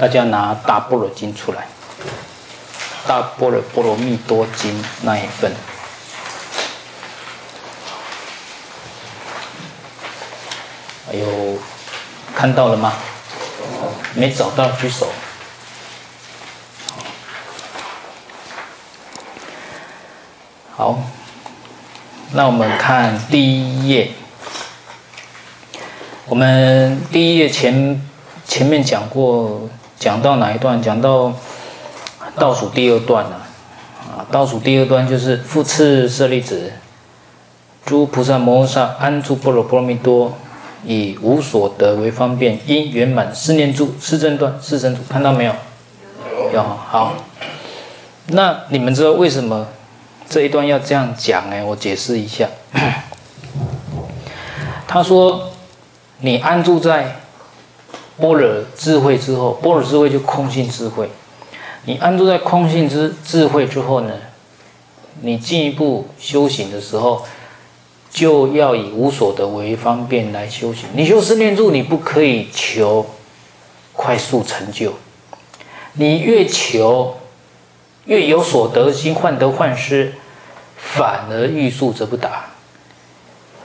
[0.00, 1.66] 大家拿《大般若经》出来，
[3.08, 4.70] 《大般若波罗蜜多经》
[5.02, 5.52] 那一份。
[11.10, 11.58] 哎呦，
[12.32, 12.92] 看到了吗？
[14.14, 15.08] 没找到举手。
[20.76, 20.96] 好，
[22.30, 24.12] 那我们看第一页。
[26.26, 28.00] 我们第一页前
[28.46, 29.68] 前面讲过，
[29.98, 30.80] 讲到哪一段？
[30.80, 31.32] 讲到
[32.36, 33.46] 倒数第二段了。
[34.10, 36.72] 啊，倒数第二段就是复次舍利子，
[37.84, 40.32] 诸菩萨摩诃萨安住波罗波罗蜜多。
[40.84, 45.52] 以无所得为方便，因圆满四念住、四正断、四神足，看到没有？
[46.54, 46.62] 有。
[46.62, 47.14] 好。
[48.28, 49.66] 那你们知道为什么
[50.30, 51.66] 这一段要这样讲呢？
[51.66, 52.46] 我解释一下。
[54.86, 55.50] 他说
[56.22, 57.16] ：“你安住在
[58.20, 61.08] 般若智慧之后，般若智慧就空性智慧。
[61.84, 64.12] 你安住在空性之智慧之后呢，
[65.22, 67.24] 你进一步修行的时候。”
[68.10, 70.88] 就要以无所得为方便来修行。
[70.94, 73.04] 你修四念住，你不可以求
[73.92, 74.94] 快速成就。
[75.92, 77.18] 你越求，
[78.06, 80.14] 越有所得心，患得患失，
[80.78, 82.46] 反而欲速则不达。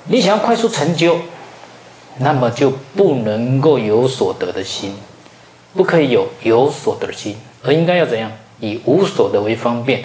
[0.07, 1.19] 你想要快速成就，
[2.17, 4.95] 那么就不能够有所得的心，
[5.73, 8.31] 不可以有有所得的心，而应该要怎样？
[8.59, 10.03] 以无所得为方便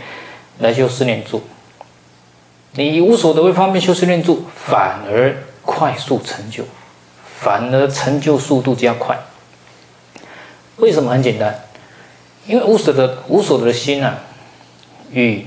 [0.58, 1.42] 来修四念住。
[2.72, 6.64] 你以无所得为方便修四念住，反而快速成就，
[7.40, 9.18] 反而成就速度加快。
[10.76, 11.10] 为什么？
[11.10, 11.64] 很简单，
[12.46, 14.18] 因为无所得、无所得的心啊，
[15.12, 15.46] 与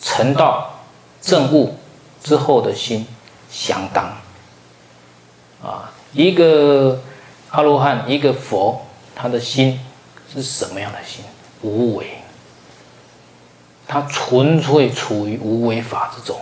[0.00, 0.80] 成道
[1.20, 1.76] 正悟
[2.22, 3.06] 之后的心
[3.50, 4.16] 相当。
[5.66, 7.02] 啊，一个
[7.50, 8.86] 阿罗汉，一个佛，
[9.16, 9.80] 他的心
[10.32, 11.24] 是什么样的心？
[11.62, 12.06] 无为。
[13.88, 16.40] 他纯粹处于无为法之中，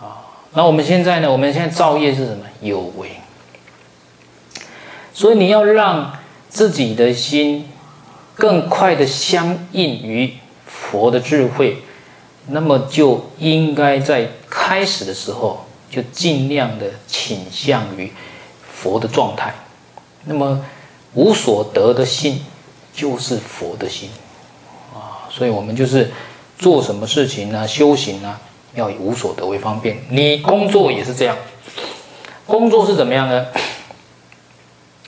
[0.00, 1.30] 啊，那我们现在呢？
[1.30, 2.44] 我们现在造业是什么？
[2.62, 3.12] 有为。
[5.12, 6.18] 所以你要让
[6.48, 7.68] 自己的心
[8.34, 11.82] 更快的相应于佛的智慧，
[12.46, 18.12] 那么就应该在开始的时候就尽量的倾向于
[18.72, 19.54] 佛的状态。
[20.24, 20.64] 那么
[21.14, 22.44] 无所得的心
[22.92, 24.10] 就是佛的心
[24.94, 25.28] 啊。
[25.30, 26.10] 所以我们就是
[26.58, 27.66] 做什么事情呢？
[27.66, 28.38] 修行呢，
[28.74, 29.96] 要以无所得为方便。
[30.10, 31.36] 你工作也是这样，
[32.46, 33.46] 工作是怎么样呢？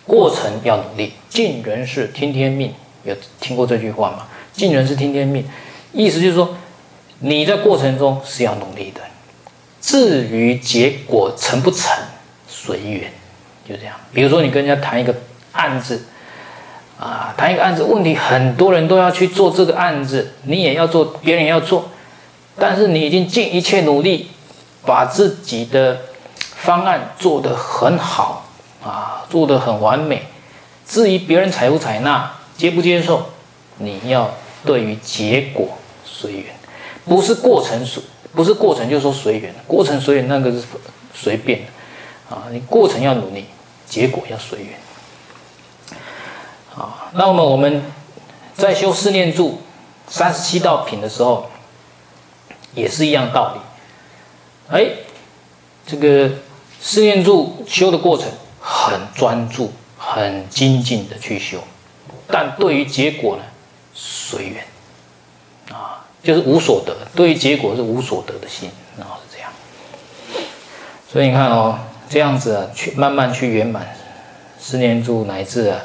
[0.07, 2.73] 过程要努力，尽人事听天命。
[3.05, 4.27] 有听过这句话吗？
[4.53, 5.45] 尽人事听天命，
[5.93, 6.57] 意思就是说
[7.21, 9.01] 你在过程中是要努力的。
[9.81, 11.91] 至于结果成不成，
[12.49, 13.13] 随缘，
[13.69, 13.95] 就这样。
[14.13, 15.15] 比如说你跟人家谈一个
[15.53, 16.05] 案子。
[17.03, 21.89] 啊，谈一个案子，问题很多人都要去做这个案子，你也要做，别人也要做，
[22.59, 24.29] 但是你已经尽一切努力，
[24.85, 25.99] 把自己的
[26.57, 28.47] 方案做得很好
[28.85, 30.25] 啊，做得很完美。
[30.87, 33.31] 至于别人采不采纳、接不接受，
[33.79, 34.35] 你要
[34.67, 36.55] 对于结果随缘，
[37.07, 38.03] 不是过程随，
[38.33, 40.63] 不是过程就说随缘，过程随缘那个是
[41.15, 43.47] 随便的啊，你过程要努力，
[43.87, 44.79] 结果要随缘。
[46.77, 47.83] 啊，那么我们
[48.55, 49.61] 在修四念住
[50.07, 51.51] 三十七道品的时候，
[52.75, 53.61] 也是一样道理。
[54.77, 54.87] 哎，
[55.85, 56.31] 这个
[56.81, 58.29] 四念住修的过程
[58.61, 61.59] 很专注、很精进的去修，
[62.29, 63.43] 但对于结果呢，
[63.93, 64.65] 随缘，
[66.23, 66.97] 就是无所得。
[67.15, 69.51] 对于结果是无所得的心，然后是这样。
[71.11, 73.97] 所以你看哦，这样子啊，去慢慢去圆满
[74.59, 75.81] 四念住乃至啊。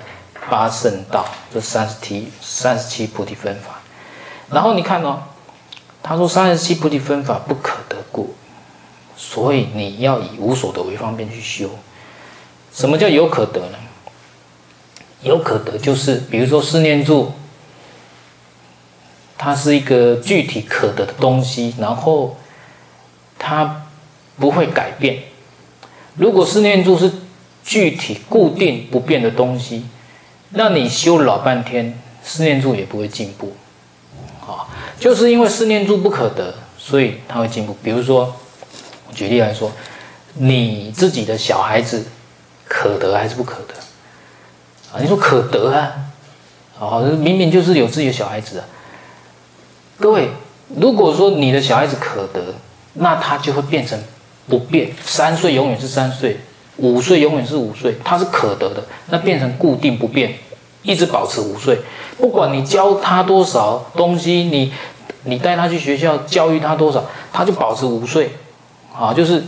[0.47, 3.81] 八圣道这三十七三十七菩提分法，
[4.51, 5.23] 然后你看哦，
[6.03, 8.35] 他说三十七菩提分法不可得故，
[9.17, 11.67] 所以你要以无所得为方便去修。
[12.71, 13.77] 什么叫有可得呢？
[15.23, 17.31] 有可得就是比如说四念住，
[19.37, 22.37] 它是一个具体可得的东西，然后
[23.37, 23.87] 它
[24.39, 25.23] 不会改变。
[26.15, 27.11] 如果思念住是
[27.63, 29.85] 具体固定不变的东西。
[30.57, 33.53] 那你修老半天，思念住也不会进步，
[34.39, 34.63] 啊，
[34.97, 37.75] 就是因为思念住不可得，所以它会进步。
[37.83, 38.33] 比如说，
[39.13, 39.69] 举例来说，
[40.35, 42.05] 你自己的小孩子
[42.69, 43.73] 可得还是不可得？
[44.93, 45.91] 啊，你说可得啊，
[46.79, 48.65] 啊，明明就是有自己的小孩子啊。
[49.99, 50.29] 各位，
[50.75, 52.53] 如果说你的小孩子可得，
[52.93, 53.97] 那他就会变成
[54.47, 56.37] 不变，三岁永远是三岁。
[56.77, 60.33] 五岁永远是五岁，他是可得的，那变成固定不变，
[60.81, 61.79] 一直保持五岁，
[62.17, 64.73] 不管你教他多少东西，你
[65.23, 67.01] 你带他去学校教育他多少，
[67.31, 68.29] 他就保持五岁，
[68.93, 69.41] 啊，就是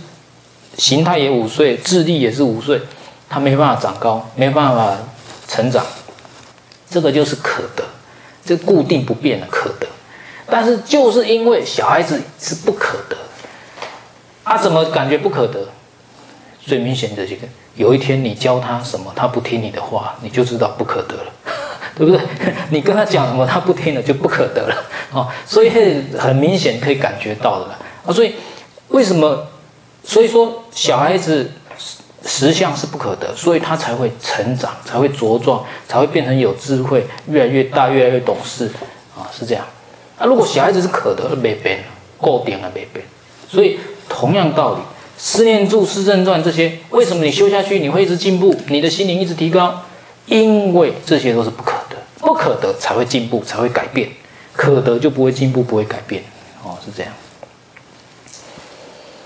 [0.77, 2.79] 形态也五岁，智力也是五岁，
[3.27, 4.95] 他没办法长高，没办法
[5.49, 5.85] 成长，
[6.89, 7.83] 这个就是可得，
[8.45, 9.87] 这固定不变的可得。
[10.49, 13.17] 但是就是因为小孩子是不可得，
[14.43, 15.67] 他怎么感觉不可得？
[16.65, 21.31] 最明显的这个，有一天你教他什么，他不听你的话，你就知道不可得了，
[21.95, 22.19] 对不对？
[22.69, 24.75] 你跟他讲什么，他不听了，就不可得了
[25.13, 25.33] 啊！
[25.45, 25.69] 所以
[26.17, 28.11] 很明显可以感觉到的了啊！
[28.11, 28.35] 所以
[28.89, 29.47] 为什么？
[30.03, 31.49] 所以说小孩子
[32.25, 38.69] 实相是不可得，所以他才会成长，才会茁壮，才会变成有智慧，越来越大，越来越懂事
[39.17, 39.23] 啊！
[39.31, 39.65] 是这样。
[40.19, 41.83] 那如果小孩子是可得，没变，
[42.17, 43.05] 固定了没变。
[43.49, 43.79] 所以
[44.09, 44.79] 同样道理。
[45.19, 49.83] 四念住、四正转这些，为什么你修下去你会一直进步，你的心灵一直提高？
[50.27, 54.07] 因为这些都是不可得，不可得才会进步，才会改变，
[54.53, 56.21] 可得就不会进步，不会改变。
[56.63, 57.11] 哦，是这样。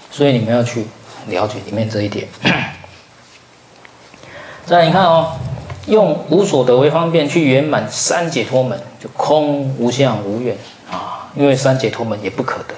[0.10, 0.86] 所以你们要去
[1.28, 2.26] 了解里面这一点。
[4.66, 5.34] 再来，你看哦，
[5.88, 10.56] 用无所得为方便去圆满三解脱门，就空无相无愿
[10.92, 12.76] 啊，因为三解脱门也不可得。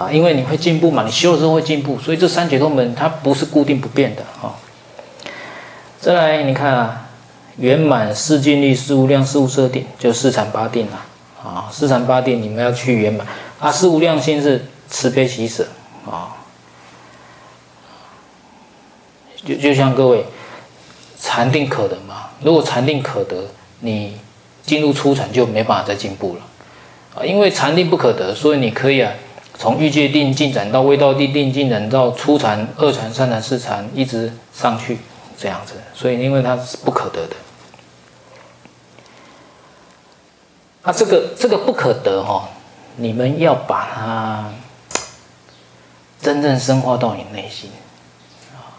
[0.00, 4.54] 啊，因为你会进步嘛，你修的时候会进步，所以这三解脱门它不是固定不变的啊。
[6.00, 7.08] 再来，你看啊，
[7.56, 11.04] 圆满四静虑、四无量、四无色定，就四禅八定了
[11.42, 11.68] 啊。
[11.72, 13.26] 四禅八定你们要去圆满
[13.58, 13.72] 啊。
[13.72, 15.66] 四无量心是慈悲喜舍
[16.06, 16.36] 啊。
[19.44, 20.24] 就就像各位，
[21.20, 22.28] 禅定可得嘛？
[22.40, 23.48] 如果禅定可得，
[23.80, 24.16] 你
[24.62, 26.42] 进入初禅就没办法再进步了
[27.24, 29.12] 因为禅定不可得，所以你可以啊。
[29.60, 34.98] 从欲界定进展到未到地定，进展到初禅、二禅、三禅、四禅，一直上去
[35.36, 35.74] 这样子。
[35.92, 37.34] 所以，因为它是不可得的。
[40.82, 42.48] 啊，这个这个不可得哈、哦，
[42.96, 44.48] 你们要把它
[46.22, 47.68] 真正深化到你内心
[48.52, 48.78] 啊。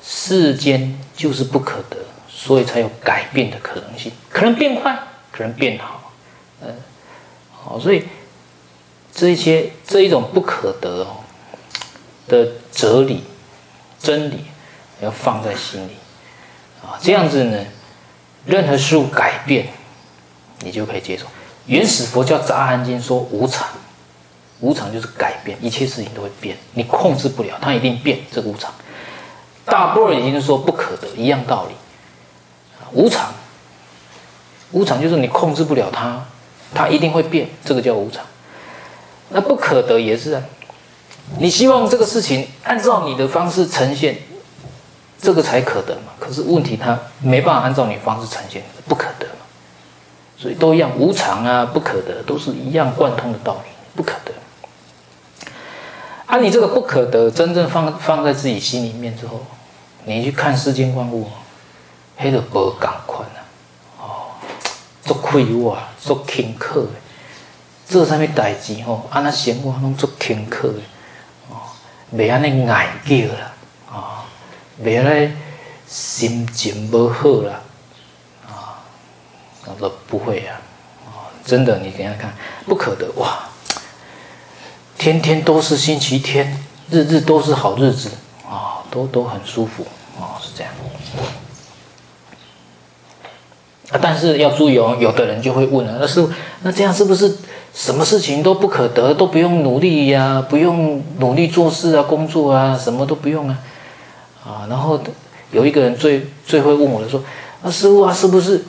[0.00, 1.96] 世间就是不可得，
[2.28, 4.96] 所以才有改变的可能性，可能变坏，
[5.32, 6.12] 可能变好，
[6.62, 6.72] 嗯，
[7.68, 8.04] 好，所以。
[9.10, 11.16] 这一些这一种不可得哦
[12.28, 13.24] 的哲理、
[13.98, 14.44] 真理，
[15.00, 15.96] 要放在心里
[16.80, 17.64] 啊，这样子呢，
[18.44, 19.66] 任何事物改变，
[20.60, 21.26] 你就可以接受。
[21.66, 23.66] 原始佛教杂含经说无常，
[24.60, 28.72] 无常就是改变，一切事情都会变，你控制不了，它一定变，这个无常。
[29.64, 31.74] 大波尔已经说不可得，一样道理。
[32.92, 33.34] 无常，
[34.70, 36.24] 无常就是你控制不了它，
[36.74, 38.24] 它一定会变，这个叫无常。
[39.30, 40.42] 那不可得也是啊，
[41.38, 44.16] 你希望这个事情按照你的方式呈现，
[45.20, 46.12] 这个才可得嘛。
[46.18, 49.32] 可是问题它没办法按照你方式呈现，不可得嘛。
[50.36, 54.32] 所以都一样，无常啊，不可得，都是一样贯通的道理，不可得。
[56.26, 59.40] 啊，你这个不可得真正放放在自己心里面之后，
[60.04, 61.26] 你去看世间万物，
[62.16, 63.37] 黑的不赶快啊，哦，
[65.08, 66.88] 做亏哇，做轻刻的。
[67.88, 69.08] 做啥物代志吼？
[69.10, 70.80] 安那生活拢足坎坷的。
[71.48, 71.56] 哦，
[72.14, 73.52] 袂安尼爱叫啦，
[73.90, 74.18] 哦，
[74.84, 75.32] 袂安尼
[75.86, 77.60] 心情无好啦，
[78.46, 78.84] 啊，
[79.64, 80.60] 他说不会啊，
[81.06, 82.30] 啊，真的，你等下看，
[82.66, 83.48] 不可得哇，
[84.98, 88.10] 天天都是星期天，日日都是好日子。
[88.46, 89.86] 啊，都都很舒服。
[90.20, 90.72] 啊，是这样。
[93.90, 96.26] 啊，但是要注意哦，有的人就会问了，那是
[96.62, 97.34] 那这样是不是？
[97.74, 103.58] 什么事情都不可得，都不用努力呀、不用努力做事啊，工作啊，什么都不用啊，
[104.42, 104.98] 啊，然后
[105.52, 107.22] 有一个人最最会问我的说，
[107.62, 108.64] 啊，师傅啊，是不是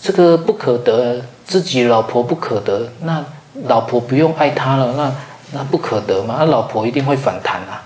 [0.00, 3.24] 这个不可得，自己老婆不可得，那
[3.64, 5.12] 老婆不用爱他了，那
[5.52, 6.36] 那不可得吗？
[6.38, 7.82] 那老婆一定会反弹啊，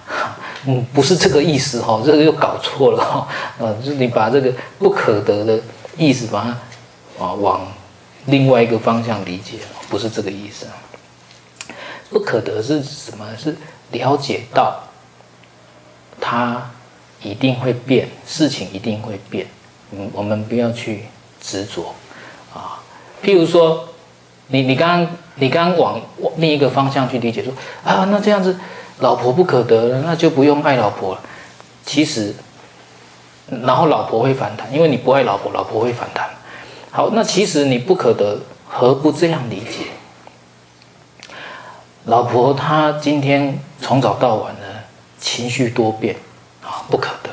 [0.66, 3.26] 嗯，不是这个意思哈，这个又搞错了哈，
[3.64, 5.58] 啊，就是你把这个不可得的
[6.00, 7.60] 意思把它啊往
[8.24, 9.58] 另外一个方向理解。
[9.90, 10.68] 不是这个意思，
[12.10, 13.26] 不可得是什么？
[13.36, 13.56] 是
[13.90, 14.84] 了解到，
[16.20, 16.70] 它
[17.20, 19.48] 一定会变，事情一定会变。
[19.90, 21.06] 嗯，我们不要去
[21.40, 21.92] 执着
[22.54, 22.78] 啊。
[23.20, 23.88] 譬如说，
[24.46, 25.04] 你你刚
[25.34, 26.00] 你刚刚往
[26.36, 27.52] 另一个方向去理解说
[27.82, 28.56] 啊，那这样子，
[29.00, 31.20] 老婆不可得了，那就不用爱老婆了。
[31.84, 32.32] 其实，
[33.64, 36.28] 然后老婆会反弹，因为你不爱老婆，老婆会反弹。
[36.90, 38.38] 好，那其实你不可得。
[38.72, 39.86] 何不这样理解？
[42.04, 44.84] 老婆她今天从早到晚的
[45.18, 46.14] 情绪多变
[46.62, 47.30] 啊，不可得，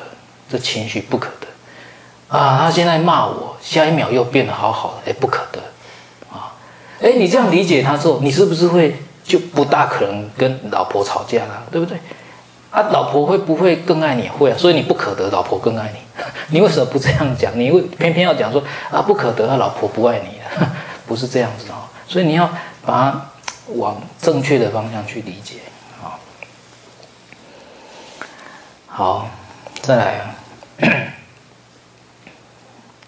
[0.50, 2.58] 这情绪不可得啊！
[2.58, 5.62] 她现在骂我，下一秒又变得好好的，哎，不可得
[6.32, 6.58] 啊！
[7.04, 12.00] 哎，你这样理解她之后，你是不是会就不大可能跟老婆吵架了，对不对？
[12.70, 14.28] 啊，老婆会不会更爱你？
[14.28, 16.00] 会啊，所以你不可得，老婆更爱你。
[16.50, 17.58] 你为什么不这样讲？
[17.58, 20.72] 你会偏偏要讲说啊，不可得，啊，老婆不爱你了，
[21.08, 21.88] 不是这样子哦。
[22.08, 22.50] 所以你要
[22.86, 23.30] 把它
[23.76, 25.56] 往正确的方向去理解
[26.02, 26.20] 啊。
[28.88, 29.30] 好，
[29.82, 30.36] 再来啊。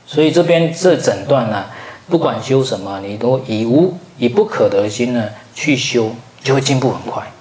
[0.06, 1.66] 所以这边这整段呢，
[2.08, 7.32] 不管修什么，你都以无以不可得心呢去修，就会进步很快。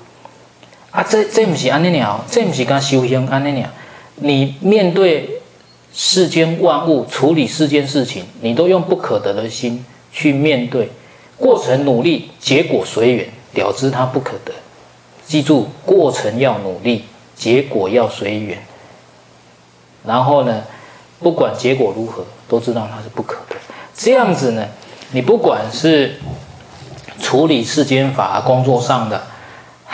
[0.91, 3.71] 啊，这这不是安尼了，这不是跟修行安尼了。
[4.17, 5.41] 你面对
[5.93, 10.91] 世间万物，处理世间事情，你都用不可得的心去面对，
[11.37, 14.53] 过程努力，结果随缘，了知它不可得。
[15.27, 17.05] 记住，过程要努力，
[17.37, 18.59] 结果要随缘。
[20.07, 20.63] 然后呢，
[21.19, 23.57] 不管结果如何，都知道它是不可得。
[23.95, 24.67] 这样子呢，
[25.11, 26.19] 你不管是
[27.21, 29.23] 处理世间法工作上的，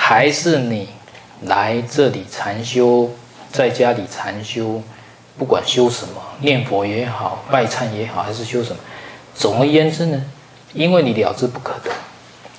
[0.06, 0.90] 还是你
[1.44, 3.10] 来这里禅修，
[3.50, 4.82] 在家里禅修，
[5.38, 8.82] 不管修什么，念佛也好，拜忏也好，还是修什么，
[9.34, 10.22] 总而言之呢，
[10.74, 11.90] 因为你了知不可得，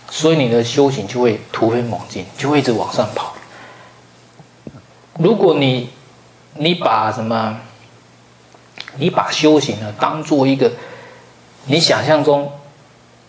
[0.10, 3.36] 所以你的修行就会突飞猛进，就会一直往上跑。
[5.20, 5.92] 如果你
[6.56, 7.60] 你把什么？
[8.98, 10.72] 你把修行呢当做一个
[11.66, 12.52] 你想象中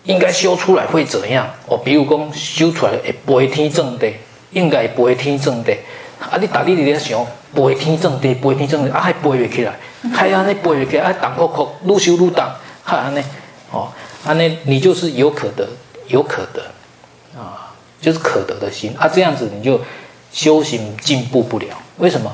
[0.07, 1.49] 应该修出来会怎样？
[1.69, 4.15] 哦，比如讲修出来会飞天正地，
[4.53, 5.77] 应该会飞天正地。
[6.19, 9.77] 啊，你打你你在想飞天正地，飞天正地，啊还飞不起来，
[10.15, 13.23] 还安尼飞不起来，啊，挡哭哭，愈修愈挡，还安尼
[13.71, 13.93] 哦，
[14.25, 15.69] 安尼你就是有可得，
[16.09, 16.63] 有可得
[17.39, 19.79] 啊，就是可得的心啊，这样子你就
[20.33, 21.67] 修行进步不了，
[21.99, 22.33] 为什么？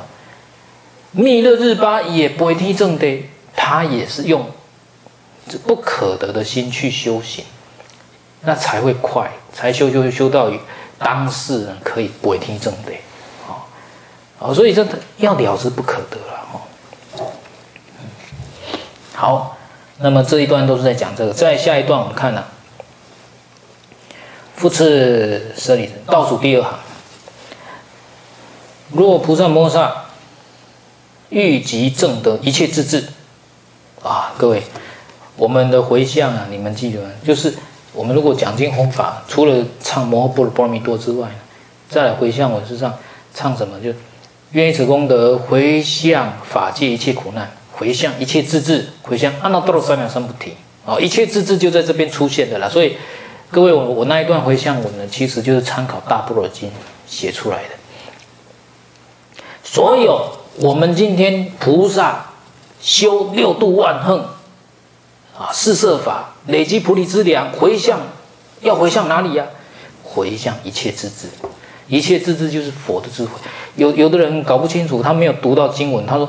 [1.11, 4.47] 密勒日巴也不会听正地，他也是用
[5.49, 7.45] 这不可得的心去修行，
[8.43, 10.51] 那才会快，才修修修到
[10.99, 12.93] 当事人可以不会听正的，
[14.39, 16.47] 啊，所以这要了之不可得了，
[17.17, 17.33] 哦。
[19.15, 19.57] 好，
[19.99, 22.45] 那么这一段都是在讲这个，在下一段我们看呢，
[24.57, 26.79] 复次舍利子，倒数第二行，
[28.93, 29.97] 若菩萨摩萨。
[31.35, 33.09] 欲及证得一切智智，
[34.03, 34.63] 啊，各位，
[35.37, 37.09] 我们的回向啊，你们记得吗？
[37.25, 37.55] 就是
[37.93, 41.29] 我们如果讲经弘法，除了唱摩诃般若波罗蜜多之外，
[41.89, 42.95] 再来回向，我身上
[43.35, 43.79] 唱什么？
[43.81, 43.93] 就
[44.53, 50.55] 愿以此功德回向法界一切苦难，回向一切智智，回向阿耨多罗三藐三菩提。
[50.85, 52.69] 啊，一切智智就在这边出现的了。
[52.69, 52.97] 所以，
[53.51, 56.71] 各位，我我那一段回向文呢，其实就是参考大般若经
[57.07, 57.69] 写出来的，
[59.63, 60.39] 所有。
[60.61, 62.27] 我们今天菩萨
[62.83, 64.19] 修六度万恒
[65.39, 68.01] 啊，四摄法累积菩提之粮，回向
[68.61, 69.47] 要回向哪里呀、
[70.03, 71.29] 回向一切智智，
[71.89, 73.31] 一切智智就是佛的智慧。
[73.77, 76.29] 有有的人搞不清楚，他没有读到经文，他说：“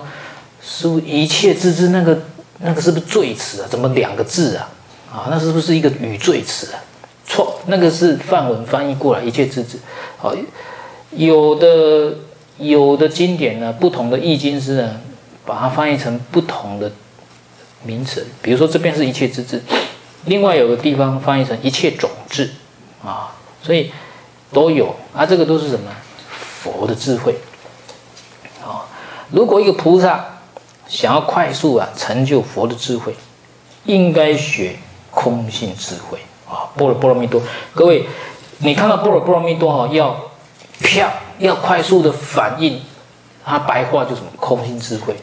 [0.62, 2.22] 师父，一切智智那个
[2.60, 3.68] 那个是不是赘词啊？
[3.70, 4.70] 怎么两个字啊？
[5.12, 6.80] 啊，那是不是一个语赘词啊？
[7.28, 9.78] 错，那个是梵文翻译过来，一切智智。
[10.18, 10.36] 好，
[11.12, 12.16] 有的。
[12.60, 15.02] 有的经典呢，不同的译经师呢，
[15.44, 16.90] 把它翻译成不同的
[17.82, 18.28] 名词。
[18.44, 19.60] 比如说这边是一切智智，
[20.26, 22.52] 另外有个地方翻译成一切种智
[23.04, 23.92] 啊，所以
[24.52, 25.26] 都有啊。
[25.26, 25.92] 这个都是什么？
[26.62, 27.36] 佛的智慧
[28.62, 28.86] 啊。
[29.32, 30.26] 如果一个菩萨
[30.88, 33.16] 想要快速啊成就佛的智慧，
[33.86, 34.76] 应该学
[35.12, 36.70] 空性智慧啊。
[36.76, 37.42] 般若波罗蜜多，
[37.74, 38.08] 各位，
[38.60, 40.16] 你看到般若波罗蜜多哈，要
[40.80, 41.12] 啪。
[41.40, 42.80] 要快速的反应，
[43.44, 45.16] 它白话就是什么空性智慧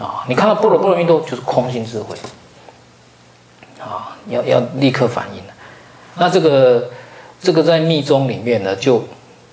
[0.00, 0.24] 啊！
[0.26, 2.16] 你看到般若波罗蜜多就是空性智慧
[3.82, 4.16] 啊！
[4.28, 5.42] 要要立刻反应。
[6.16, 6.90] 那这个
[7.40, 9.04] 这个在密宗里面呢，就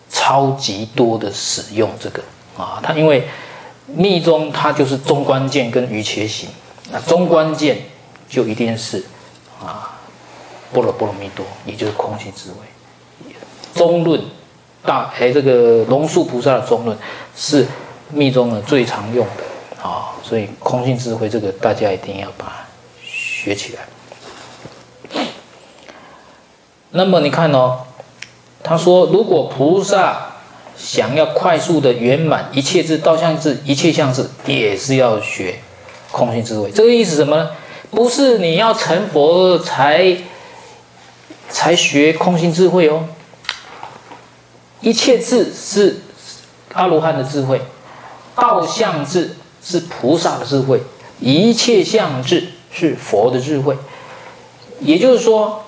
[0.10, 2.22] 超级多的使用这个
[2.58, 2.80] 啊！
[2.84, 3.28] 它因为
[3.88, 6.50] 密宗它就是中观见跟瑜伽行，
[6.92, 7.78] 那中观见
[8.30, 9.04] 就一定是
[9.60, 9.98] 啊
[10.72, 13.34] 般若波罗蜜多，也就是空性智慧。
[13.74, 14.22] 中论。
[14.82, 16.98] 大哎，这个龙树菩萨的中论
[17.36, 17.68] 是
[18.12, 22.54] 密宗呢最常用的啊，所以空性智慧这个大家一定要把它
[23.04, 23.82] 学起来。
[26.92, 27.82] 那么你看哦，
[28.64, 30.34] 他说如果菩萨
[30.78, 35.60] 想要快速的圆满一切智、道相智、一切相智，也是要学
[36.12, 36.72] 空性智慧。
[36.72, 37.52] 这个意思什么呢？
[37.92, 40.18] 不是你要成佛才
[41.50, 43.06] 才学空性智慧哦。
[44.82, 46.02] 一切智是
[46.74, 47.62] 阿罗汉的智慧，
[48.36, 50.82] 道相智是菩萨的智慧，
[51.20, 53.76] 一切相智是佛的智慧。
[54.80, 55.66] 也就是说，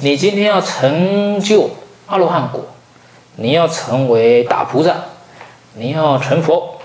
[0.00, 1.70] 你今天要成就
[2.06, 2.64] 阿罗汉果，
[3.36, 4.96] 你要成为大菩萨，
[5.74, 6.80] 你要成佛，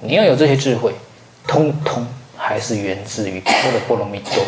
[0.00, 0.94] 你要有这些智慧，
[1.46, 2.06] 通通
[2.36, 4.44] 还是源自于波罗波罗蜜多。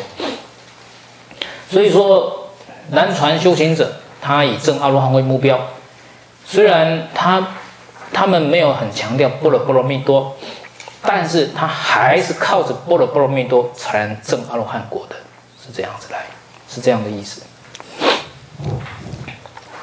[1.70, 2.48] 所以说，
[2.90, 5.60] 南传修行者他以证阿罗汉为目标，
[6.46, 7.46] 虽然他
[8.12, 10.34] 他们没有很强调波罗波罗蜜多，
[11.02, 15.16] 但是他还是靠着波罗波罗蜜多才能证阿罗汉果的，
[15.62, 16.24] 是这样子来。
[16.68, 17.42] 是这样的意思。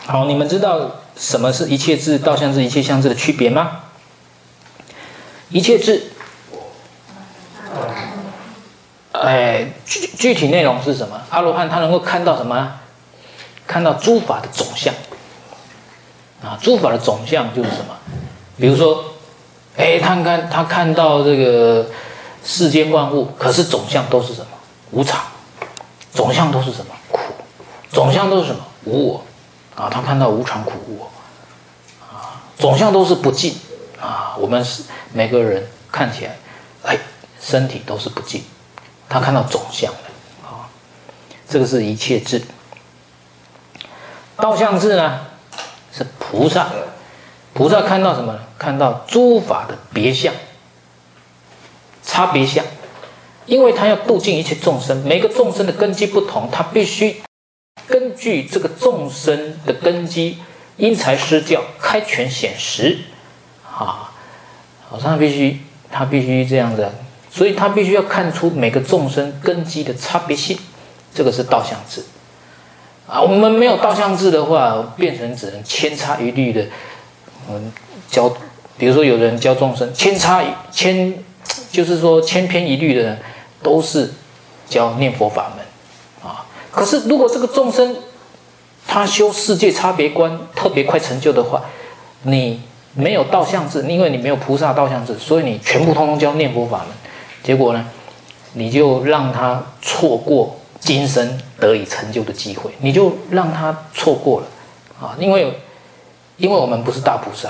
[0.05, 3.81] 好，你们知道什么是一切智、道相智、一切相智的区别吗？
[5.49, 6.11] 一切智，
[9.11, 11.21] 哎，具具体内容是什么？
[11.29, 12.79] 阿罗汉他能够看到什么？
[13.67, 14.93] 看到诸法的总相。
[16.41, 17.95] 啊，诸法的总相就是什么？
[18.57, 19.03] 比如说，
[19.77, 21.87] 哎，他看他看到这个
[22.43, 24.47] 世间万物，可是总相都是什么？
[24.91, 25.21] 无常。
[26.11, 27.19] 总相都是什么苦？
[27.91, 29.23] 总相都是什么无我？
[29.75, 31.11] 啊，他看到无常苦无我，
[32.03, 33.55] 啊，总相都是不净
[34.01, 34.35] 啊。
[34.37, 34.83] 我们是
[35.13, 36.35] 每个人看起来，
[36.83, 36.97] 哎，
[37.39, 38.43] 身体都是不净，
[39.07, 40.67] 他看到总相的啊。
[41.47, 42.41] 这个是一切智。
[44.35, 45.27] 道相智呢，
[45.93, 46.67] 是菩萨，
[47.53, 48.39] 菩萨看到什么呢？
[48.57, 50.33] 看到诸法的别相，
[52.03, 52.65] 差别相。
[53.45, 57.21] 因为他要度尽一切众生，每个众生的根基不同，他必须
[57.87, 60.37] 根据这个众生的根基，
[60.77, 62.97] 因材施教，开权显实，
[63.65, 64.11] 啊，
[64.89, 65.59] 好，他必须
[65.91, 66.89] 他必须这样子，
[67.31, 70.57] 所以他必须要看出每个众生根基的差别性，
[71.13, 72.03] 这个是道相智，
[73.07, 76.65] 啊，我们没有道相智的话，变成只能千差一律的，
[77.49, 77.71] 嗯，
[78.09, 78.31] 教，
[78.77, 81.13] 比如说有人教众生千差千，
[81.71, 83.17] 就是说千篇一律的。
[83.61, 84.09] 都是
[84.69, 85.65] 教念佛法门，
[86.79, 87.93] 可是如果这个众生
[88.87, 91.61] 他修世界差别观特别快成就的话，
[92.23, 92.61] 你
[92.93, 96.87] 没有道相智，因为你没有菩萨道相智，所以你全部通通教念佛法门，
[97.43, 97.85] 结果呢，
[98.53, 104.47] 你就让他错过今生得以成就的机会，你就让他错过了
[105.01, 105.59] 啊，因为
[106.37, 107.49] 因为我们不是大菩萨，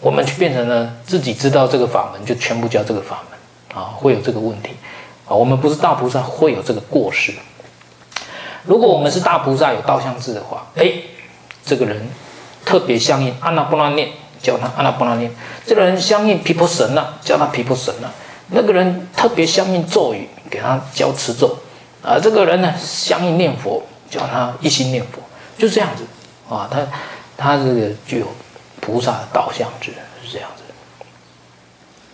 [0.00, 4.70] 我们就变成了自己知道这个法门就全部教这个法门啊，会有这个问题。
[5.26, 7.32] 啊，我们不是大菩萨，会有这个过失。
[8.64, 10.92] 如果我们是大菩萨，有道相智的话，哎，
[11.64, 12.08] 这个人
[12.64, 14.08] 特别相应阿那波那念，
[14.40, 15.30] 叫他阿那波那念；
[15.66, 18.08] 这个人相应毗婆舍那，教他毗婆舍那；
[18.48, 21.58] 那个人特别相应咒语，给他教持咒。
[22.02, 25.20] 啊，这个人呢，相应念佛，叫他一心念佛，
[25.58, 26.04] 就这样子。
[26.48, 26.86] 啊，他
[27.36, 28.26] 他这个具有
[28.80, 30.62] 菩萨的道相智，是这样子。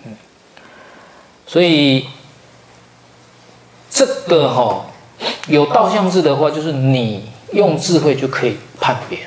[0.04, 0.16] 嗯，
[1.46, 2.08] 所以。
[3.92, 4.84] 这个哈、哦、
[5.48, 9.18] 有道相智的话，就是你用智慧就可以判别。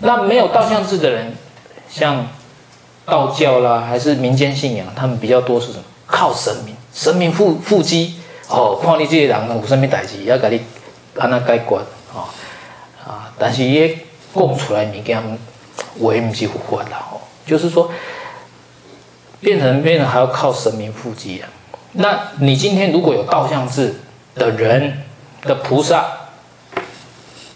[0.00, 1.32] 那没有道相智的人，
[1.88, 2.26] 像
[3.04, 5.84] 道教啦，还是民间信仰，他们比较多是什么？
[6.06, 8.10] 靠神明，神明附附乩
[8.48, 10.60] 哦，看你这些人有什么代志，要给你
[11.18, 11.76] 按那解决
[12.12, 12.26] 啊
[13.06, 13.32] 啊！
[13.38, 13.96] 但是也
[14.32, 15.38] 供出来物件，
[15.98, 17.90] 我也不是胡说的哦，就是说
[19.40, 21.48] 变成变成还要靠神明附乩啊。
[21.92, 23.94] 那你今天如果有道相智
[24.34, 25.04] 的人
[25.42, 26.06] 的菩萨，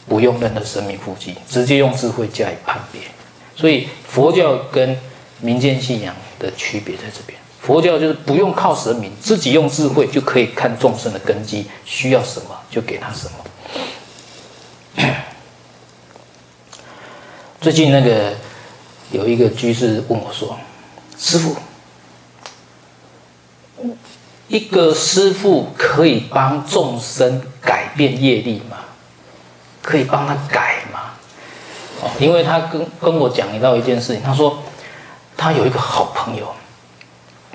[0.08, 3.00] 不用任何神明附乩，直接用智慧加以判别。
[3.56, 4.98] 所以佛教跟
[5.40, 7.38] 民间信仰的区别在这边。
[7.60, 15.06] 佛教就是不用靠神明，自己用智慧就可以看众生的根基需要什么就给他什么。
[17.60, 18.34] 最近那个
[19.10, 20.58] 有一个居士问我说
[21.18, 21.56] ：“师傅。”
[24.54, 28.76] 一个师父可以帮众生改变业力吗？
[29.82, 31.00] 可以帮他改吗？
[32.00, 34.62] 哦，因为他跟跟我讲到一件事情，他说
[35.36, 36.54] 他有一个好朋友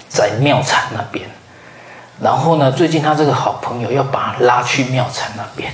[0.10, 1.30] 在妙禅那边，
[2.22, 5.72] 然后呢，最近他这个好朋友要把他拉去妙禅那边，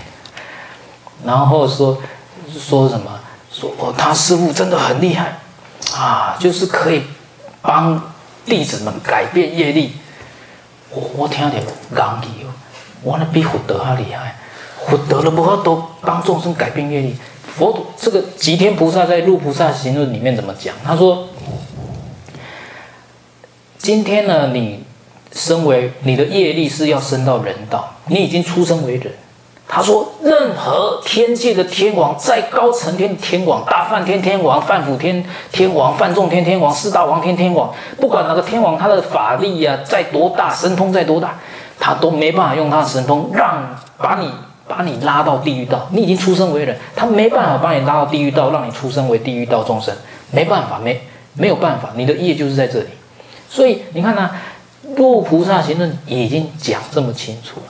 [1.26, 1.98] 然后说
[2.54, 3.20] 说什么？
[3.52, 5.40] 说哦，他师父真的很厉害
[5.96, 7.02] 啊，就是可以
[7.64, 8.00] 帮
[8.46, 9.96] 弟子们改变业力。
[10.92, 11.56] 我我听到
[11.96, 12.54] 讲义哦，
[13.02, 14.36] 我那比佛德还厉害，
[14.88, 17.16] 佛德都无法度帮众生改变业力。
[17.58, 20.76] 佛这个吉天菩萨在《入菩萨行论》里面怎么讲？
[20.84, 21.30] 他说：
[23.78, 24.84] 今天呢，你
[25.32, 29.14] 身为你的业力是要升到人道，你已经出生为人。
[29.68, 41.40] 他说：“任何天界的天王，再高层天天王，大梵天天王、梵辅天天王、梵众天天王、四大王天天王，不管哪个天王，他的法力呀、啊、再多大，神通再多大，
[41.80, 44.32] 他都没办法用他的神通让把你
[44.68, 45.88] 把你拉到地狱道。
[45.92, 49.94] 你已经出生为人，他没办法把你拉到地狱道，让你出生为地狱道众生，
[50.32, 51.02] 没办法，没
[51.34, 52.88] 没有办法，你的业就是在这里。
[53.50, 54.32] 所以你看呢、啊，
[54.96, 57.66] 《入菩萨行论》已经讲这么清楚了，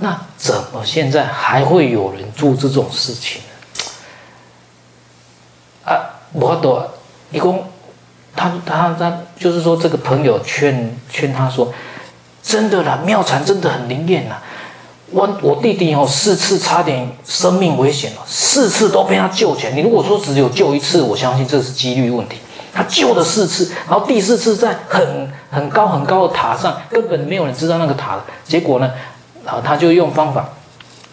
[0.00, 3.48] 那怎么现在还会有人做这种事情呢？
[5.92, 6.88] 啊，我懂，
[7.30, 7.64] 一共。
[8.36, 11.70] 他他他就是说，这个朋友劝劝他说
[12.42, 14.36] ：“真的啦，妙禅真的很灵验呐！
[15.10, 19.72] 我我弟弟哦，四次差点生命危险了，四次都被他救起来。
[19.72, 22.38] 你如果说只有救一次，我相信这是几率问题。
[22.72, 28.18] 他救了四次，然后第四次在很很高很高的塔上，根本没有人知道那个塔。
[28.46, 28.90] 结果呢，
[29.44, 30.48] 啊，他就用方法，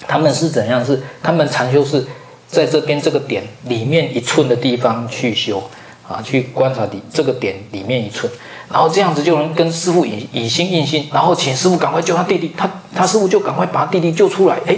[0.07, 0.85] 他们是怎样？
[0.85, 2.05] 是他们禅修是
[2.47, 5.63] 在这边这个点里面一寸的地方去修。”
[6.09, 8.31] 啊，去观察里这个点里面一寸，
[8.71, 14.77] 然后这样子就能跟师父以以心印心，然后请师父赶快救他弟弟，他他师父就赶快把他弟弟救出来，哎，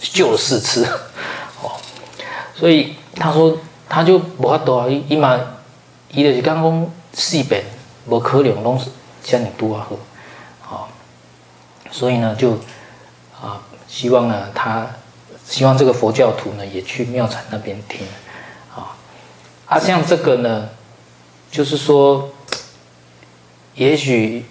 [0.00, 0.84] 救了四次，
[1.62, 1.70] 哦，
[2.52, 3.56] 所以他说
[3.88, 5.38] 他就不法多啊，伊伊嘛，
[6.10, 7.62] 伊就是讲讲四遍
[8.06, 8.90] 无可能拢是
[9.22, 9.86] 像你多啊
[10.62, 10.90] 好，啊，
[11.92, 12.58] 所以呢就
[13.40, 14.86] 啊希望呢他
[15.44, 18.06] 希望这个佛教徒呢也去妙禅那边听。
[18.74, 18.96] 啊，
[19.66, 20.68] 啊像这个呢，
[21.50, 22.28] 就是说，
[23.74, 24.44] 也许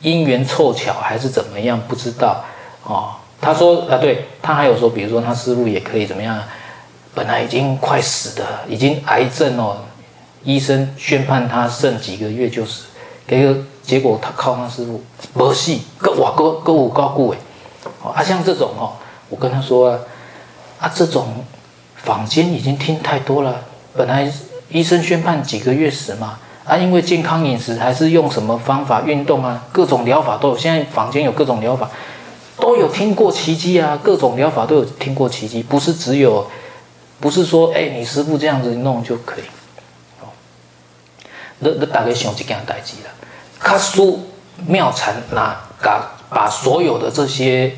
[0.00, 2.44] 因缘凑巧还是怎么样，不知道
[2.84, 3.14] 哦。
[3.40, 6.40] 他说啊，对他还有说，比如说他师父也可以怎么样，
[7.14, 9.78] 本来已经快死的，已经癌症哦，
[10.44, 12.84] 医生宣判他剩几个月就死，
[13.26, 15.02] 结果结果他靠他师父
[15.34, 17.34] 没死，个哇个个有高顾
[18.02, 18.92] 啊，像这种哦，
[19.28, 19.98] 我跟他说啊，
[20.80, 21.44] 啊这种
[21.96, 23.62] 坊间已经听太多了。
[23.94, 24.32] 本来
[24.68, 30.56] 医生宣判几个月死嘛，啊，因为健康饮食还是用什么方法运动啊，各种疗法都有。
[30.56, 31.90] 现在坊间有各种疗法，
[32.56, 36.48] 都有听过奇迹啊，各种疗法都有听过奇迹，不是只有，
[37.18, 39.44] 不是说哎，你师傅这样子弄就可以。
[40.20, 40.30] 哦，
[41.58, 43.10] 那那大概想一件代志了，
[43.58, 44.26] 卡苏
[44.66, 47.74] 妙禅那把把所有的这些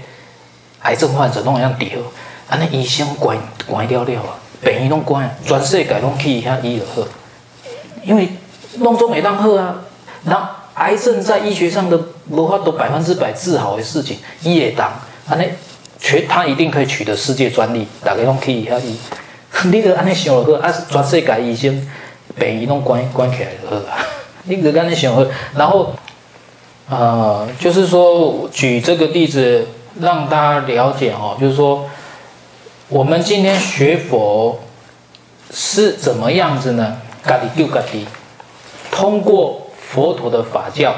[0.82, 2.02] 癌症患者弄样治好，
[2.48, 4.38] 安尼医生关关了了啊。
[4.64, 7.08] 病院拢关，全世界拢去遐医就好，
[8.04, 8.28] 因为
[8.78, 9.82] 拢总会当好啊。
[10.24, 11.98] 那癌症在医学上的
[12.30, 14.92] 无法度百分之百治好的事情，伊会当，
[15.28, 15.48] 安尼
[15.98, 17.88] 全他一定可以取得世界专利。
[18.04, 18.96] 大家拢去遐医，
[19.64, 20.72] 你着安尼想就好啊。
[20.88, 21.84] 全世界医生
[22.38, 23.98] 病院拢关关起来就好啊。
[24.44, 25.24] 你着安尼想好，
[25.56, 25.92] 然后
[26.88, 29.66] 呃，就是说举这个例子
[30.00, 31.88] 让大家了解哦，就是说。
[32.88, 34.60] 我们今天学佛
[35.50, 36.98] 是怎么样子呢？
[37.24, 38.06] 嘎哩丢嘎哩，
[38.90, 40.94] 通过佛陀的法教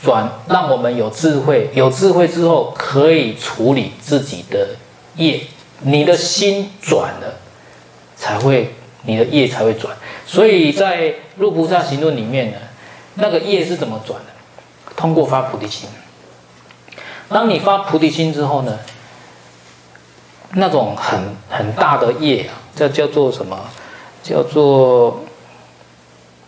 [0.00, 1.68] 转，让我们有智慧。
[1.74, 4.68] 有智慧之后，可以处理自己的
[5.16, 5.40] 业。
[5.80, 7.34] 你的心转了，
[8.16, 9.96] 才会你的业才会转。
[10.26, 12.58] 所以在《入菩萨行论》里面呢，
[13.14, 14.92] 那个业是怎么转的？
[14.94, 15.88] 通过发菩提心。
[17.28, 18.78] 当你发菩提心之后呢？
[20.52, 23.58] 那种很很大的业啊，这叫做什么？
[24.22, 25.20] 叫做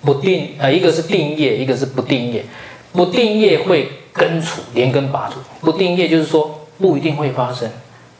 [0.00, 2.44] 不定啊，一个是定业，一个是不定业。
[2.92, 7.70] 不定业会根除，连根拔除；不定业就是说不一定会发生，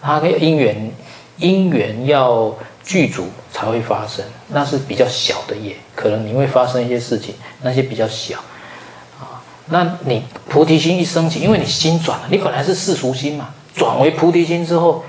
[0.01, 0.93] 它的因缘
[1.39, 8.39] 因缘要具足才会发生，那是比较小的业，可能你会发生一些事情，那些比较小。
[9.71, 15.03] 那你菩提心一升起，因为你心转了，你本来是世俗心嘛，转为菩提心之后。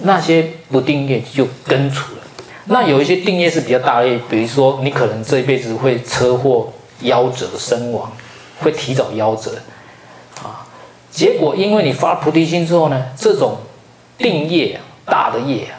[0.00, 2.20] 那些不定业就根除了，
[2.66, 8.08] 那有一些定业是比较大的业，比如说你可能这一辈子会车祸夭折身亡，
[8.60, 9.58] 会提早夭折，
[10.40, 10.64] 啊，
[11.10, 13.56] 结果因为你发菩提心之后呢，这种
[14.16, 15.74] 定业大的业啊，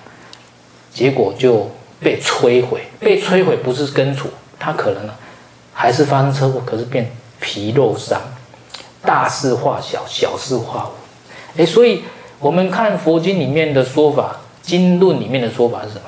[0.94, 4.28] 结果就被摧毁，被摧毁不是根除，
[4.60, 5.14] 它可能呢
[5.74, 8.20] 还是发生车祸，可是变皮肉伤，
[9.02, 12.04] 大事化小，小事化无，哎，所以。
[12.42, 16.04] 我们看佛经里面的说法，经论里面的说法是什么？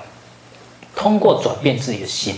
[0.95, 2.37] 通过转变自己的心，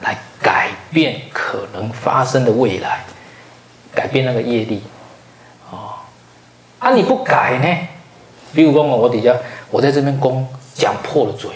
[0.00, 3.04] 来改变可能发生的未来，
[3.94, 4.82] 改变那个业力。
[5.70, 5.94] 哦，
[6.80, 7.88] 啊，你不改呢？
[8.52, 9.32] 比如说我底下，
[9.70, 11.52] 我在这边讲讲破了嘴，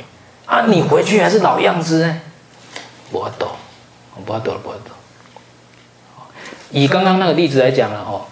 [0.46, 2.20] 啊，你回去还是老样子呢？
[3.10, 3.48] 不懂，
[4.24, 4.93] 不懂，不懂。
[6.74, 8.22] 以刚刚那个例子来讲了哦，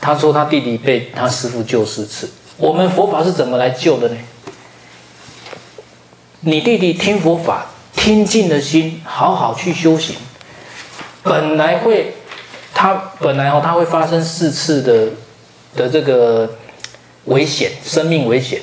[0.00, 2.28] 他说他弟弟被他师父救四次。
[2.56, 4.16] 我们佛法是怎么来救的呢？
[6.40, 10.16] 你弟弟听佛法，听尽了心，好好去修行，
[11.22, 12.14] 本来会
[12.74, 15.08] 他本来哦，他会发生四次的
[15.76, 16.56] 的这个
[17.26, 18.60] 危险，生命危险。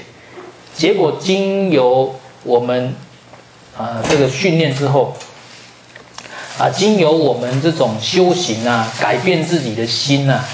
[0.75, 2.93] 结果经由我们
[3.77, 5.15] 啊这个训练之后，
[6.58, 10.46] 啊经由我们这种修行啊，改变自己的心呐、啊，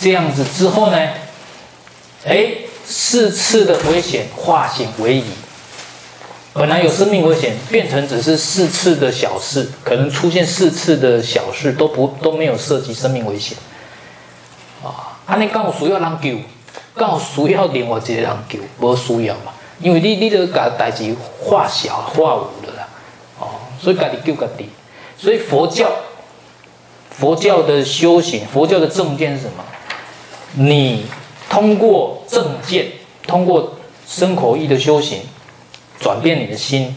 [0.00, 1.08] 这样子之后呢，
[2.26, 2.48] 哎，
[2.84, 5.24] 四次的危险化险为夷。
[6.54, 13.56] 本来有生命危险，变成只是四次的小事，可能出现四次的小事都不都没有涉及生命危险。
[14.82, 16.36] 啊，安尼刚好需要人救，
[16.94, 19.52] 刚好需要另外一个人救，无需要嘛？
[19.80, 22.88] 因为你你都把代志化小化无了啦，
[23.38, 23.48] 哦，
[23.80, 24.68] 所以家己救家己。
[25.22, 25.88] 所以佛教
[27.10, 29.64] 佛教的修行，佛教的正见是什么？
[30.54, 31.06] 你
[31.48, 32.88] 通过正见，
[33.24, 35.20] 通过身口意的修行。
[36.00, 36.96] 转变你的心，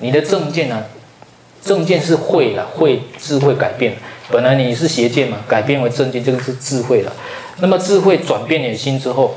[0.00, 0.82] 你的正见呢、
[1.60, 3.98] 正见是慧了，慧智慧改变了。
[4.30, 7.12] 本来你是邪见嘛，改变为正见，这个是智慧了。
[7.58, 9.36] 那么智慧转变你的心之后，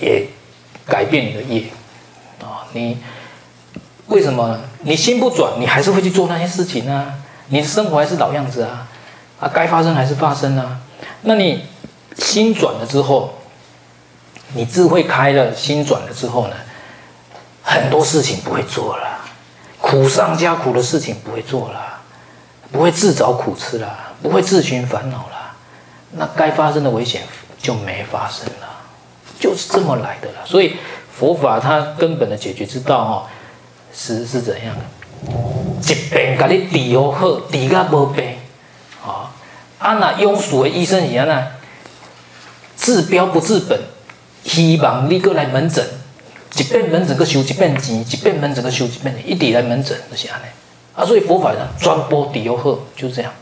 [0.00, 0.26] 也
[0.84, 1.66] 改变你的业
[2.40, 2.66] 啊。
[2.72, 2.98] 你
[4.12, 4.60] 为什么？
[4.82, 7.14] 你心不转，你还是会去做那些事情啊。
[7.46, 8.86] 你的生活还是老样子啊，
[9.40, 10.78] 啊，该发生还是发生啊。
[11.22, 11.64] 那你
[12.18, 13.32] 心转了之后，
[14.52, 16.54] 你智慧开了，心转了之后呢？
[17.62, 19.18] 很多事情不会做了，
[19.80, 21.80] 苦上加苦的事情不会做了，
[22.70, 25.54] 不会自找苦吃了，不会自寻烦恼了，
[26.10, 27.22] 那该发生的危险
[27.56, 28.68] 就没发生了，
[29.40, 30.44] 就是这么来的了。
[30.44, 30.76] 所以
[31.10, 33.30] 佛法它根本的解决之道哈，
[33.94, 34.82] 是是怎样的？
[35.80, 38.24] 疾病给你治好好，治个无病
[39.04, 39.30] 啊！
[39.78, 41.48] 啊那庸俗的医生一样呢，
[42.76, 43.78] 治标不治本，
[44.44, 45.84] 希望你过来门诊。
[46.54, 50.44] 一遍门诊个收一遍钱，一遍门诊个收一遍钱，一直来门诊就是安尼
[50.94, 53.32] 啊，所以佛法呢，专播底油喝，就是这样，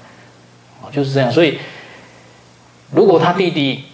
[0.81, 1.33] 啊，就是这样。
[1.33, 1.59] 所以，
[2.93, 3.87] 如果他弟弟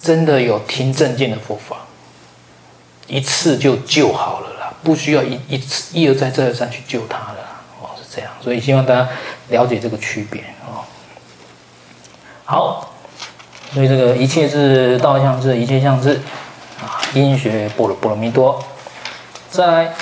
[0.00, 1.86] 真的有听正见的佛法，
[3.06, 4.51] 一次就救好了，
[4.82, 7.38] 不需要一一次一而再再而三去救他了，
[7.80, 8.30] 哦，是这样。
[8.40, 9.08] 所以希望大家
[9.48, 10.84] 了解这个区别哦。
[12.44, 12.92] 好，
[13.72, 16.20] 所以这个一切是道相智，一切相智。
[16.82, 18.60] 啊，因学波罗波罗蜜多，
[19.48, 19.94] 再来，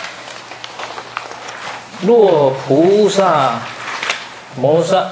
[2.00, 3.60] 若菩萨
[4.56, 5.08] 摩萨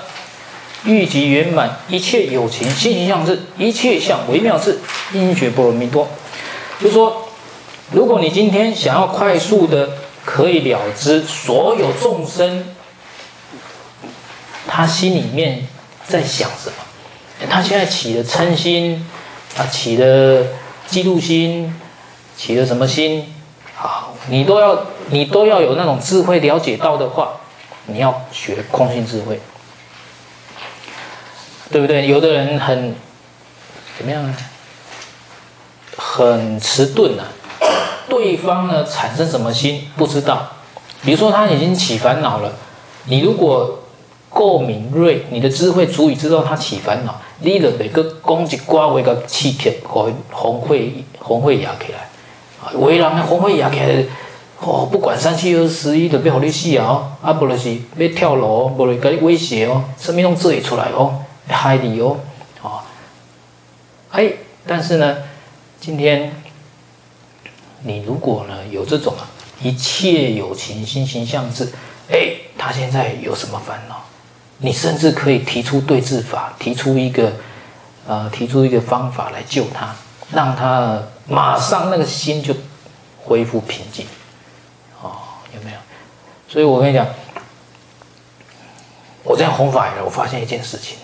[0.84, 4.80] 欲极圆满一切有情心行相智，一切相微妙智，
[5.12, 6.08] 因学波罗蜜多。
[6.80, 7.27] 就说，
[7.90, 9.90] 如果你今天想要快速的
[10.24, 12.64] 可以了知所有众生，
[14.66, 15.66] 他心里面
[16.06, 19.06] 在想什么，他现在起了嗔心
[19.56, 20.46] 啊，起了。
[20.90, 21.78] 嫉妒心，
[22.34, 23.30] 起了什么心？
[23.74, 27.32] 好，你都要，你都要有那种智慧了解到的话，
[27.84, 29.38] 你要学空性智慧，
[31.70, 32.06] 对不对？
[32.06, 32.94] 有的人很
[33.98, 34.34] 怎么样呢？
[35.98, 37.28] 很迟钝啊，
[38.08, 40.48] 对方呢产生什么心不知道。
[41.02, 42.52] 比如说他已经起烦恼了，
[43.06, 43.78] 你如果
[44.28, 47.14] 够敏锐，你的智慧足以知道他起烦恼。
[47.40, 52.08] 你着袂阁讲一寡话个刺激，互红会红会压起来。
[52.60, 54.04] 啊，为人红会压起来，
[54.60, 57.16] 哦，不管三七二十一，着要互你死啊！
[57.22, 62.16] 啊，无就是要跳楼，无就甲你威胁哦，什么拢做会出来哦，害你哦，
[62.60, 62.82] 啊，
[64.10, 64.32] 哎，
[64.66, 65.18] 但是呢，
[65.80, 66.32] 今天
[67.82, 69.26] 你如果呢有这种啊，
[69.62, 71.64] 一切有情心形相是，
[72.10, 74.04] 哎，他现在有什么烦恼？
[74.58, 77.32] 你甚至可以提出对治法，提出一个，
[78.06, 79.94] 呃，提出一个方法来救他，
[80.32, 82.52] 让他马上那个心就
[83.22, 84.04] 恢复平静，
[85.00, 85.18] 哦，
[85.54, 85.78] 有没有？
[86.48, 87.06] 所以我跟你讲，
[89.22, 90.96] 我这样弘法以来，我发现一件事情，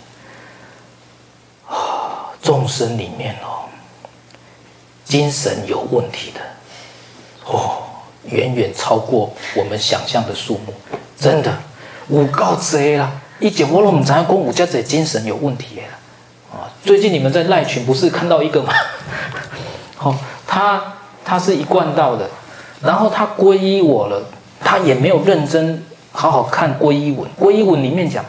[1.69, 3.69] 啊，众生里面哦，
[5.05, 6.41] 精神有问题的，
[7.47, 7.83] 哦，
[8.25, 10.73] 远远超过我们想象的数目，
[11.19, 11.53] 真的，
[12.09, 13.11] 有够多啦。
[13.41, 15.83] 以前我都唔知影讲有这样精神有问题的
[16.57, 16.71] 啊！
[16.85, 18.73] 最近你们在赖群不是看到一个吗？
[20.01, 20.15] 哦，
[20.47, 20.83] 他
[21.25, 22.31] 他是一贯道的，
[22.81, 24.23] 然后他皈依我了，
[24.61, 27.29] 他也没有认真好好看皈依文。
[27.39, 28.25] 皈依文里面讲，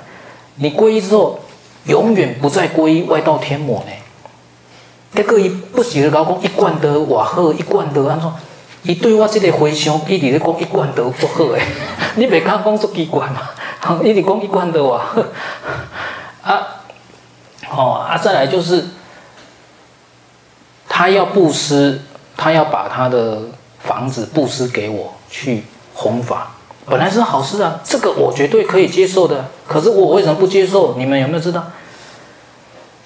[0.56, 1.40] 你皈依之后，
[1.86, 3.92] 永远不再皈依外道天魔呢。
[5.14, 8.30] 这个一不是咧讲一贯的瓦好，一贯的安怎？
[8.86, 11.62] 伊对我这个回向，伊伫咧讲一贯道不好诶，
[12.16, 13.42] 你别讲讲足奇怪嘛。
[14.04, 15.14] 一直讲一贯道啊，
[16.42, 16.68] 啊，
[17.70, 18.84] 哦啊，再来就是，
[20.90, 22.02] 他要布施，
[22.36, 23.42] 他要把他的
[23.80, 26.56] 房子布施给我去弘法，
[26.88, 29.46] 本来是好事啊，这个我绝对可以接受的。
[29.68, 30.96] 可是我为什么不接受？
[30.98, 31.64] 你们有没有知道？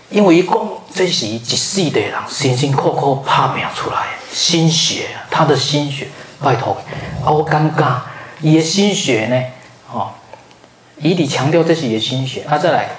[0.10, 6.08] 因为一共这是一世的人辛辛苦苦打拼出来的，心血，他的心血，
[6.42, 6.76] 拜托，
[7.24, 8.02] 啊，我感觉
[8.42, 9.40] 伊的心血呢，
[9.94, 10.10] 哦，
[10.98, 12.90] 伊伫强调这是伊的心血，啊，再来，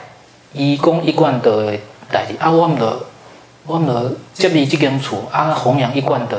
[0.53, 1.77] 伊讲一贯的
[2.13, 3.01] 代志，啊，我们的，
[3.67, 6.39] 我们的接伊这间厝，啊，弘扬一贯道，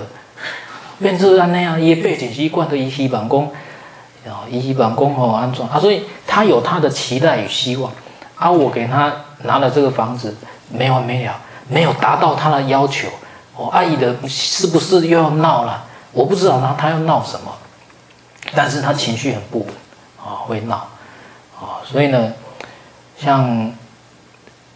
[0.99, 7.91] 变做安尼啊，伊的背景是一贯的，伊希望讲，哦，伊希望讲吼安怎，啊，所以他有他的期待与希望，
[8.35, 10.33] 啊，我给他拿了这个房子。
[10.73, 13.07] 没完没了，没有达到他的要求，
[13.55, 15.85] 哦，阿姨的是不是又要闹了？
[16.11, 17.51] 我不知道他他要闹什么，
[18.53, 19.67] 但是他情绪很不稳，
[20.17, 22.33] 啊、会闹，啊、哦，所以呢，
[23.17, 23.71] 像，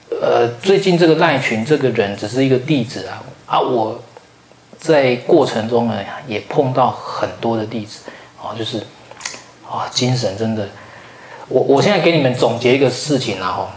[0.10, 4.00] 呃，最近这个赖群这个人只是一个例子啊，啊，我
[4.80, 8.00] 在过程中呢也碰到很多的例子，
[8.42, 8.80] 啊、就是，
[9.70, 10.68] 啊、精神真的，
[11.48, 13.68] 我我现在给你们总结一个事情然后。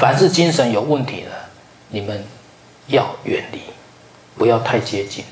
[0.00, 1.28] 凡是精神有问题的，
[1.90, 2.24] 你们
[2.86, 3.60] 要远离，
[4.34, 5.22] 不要太接近，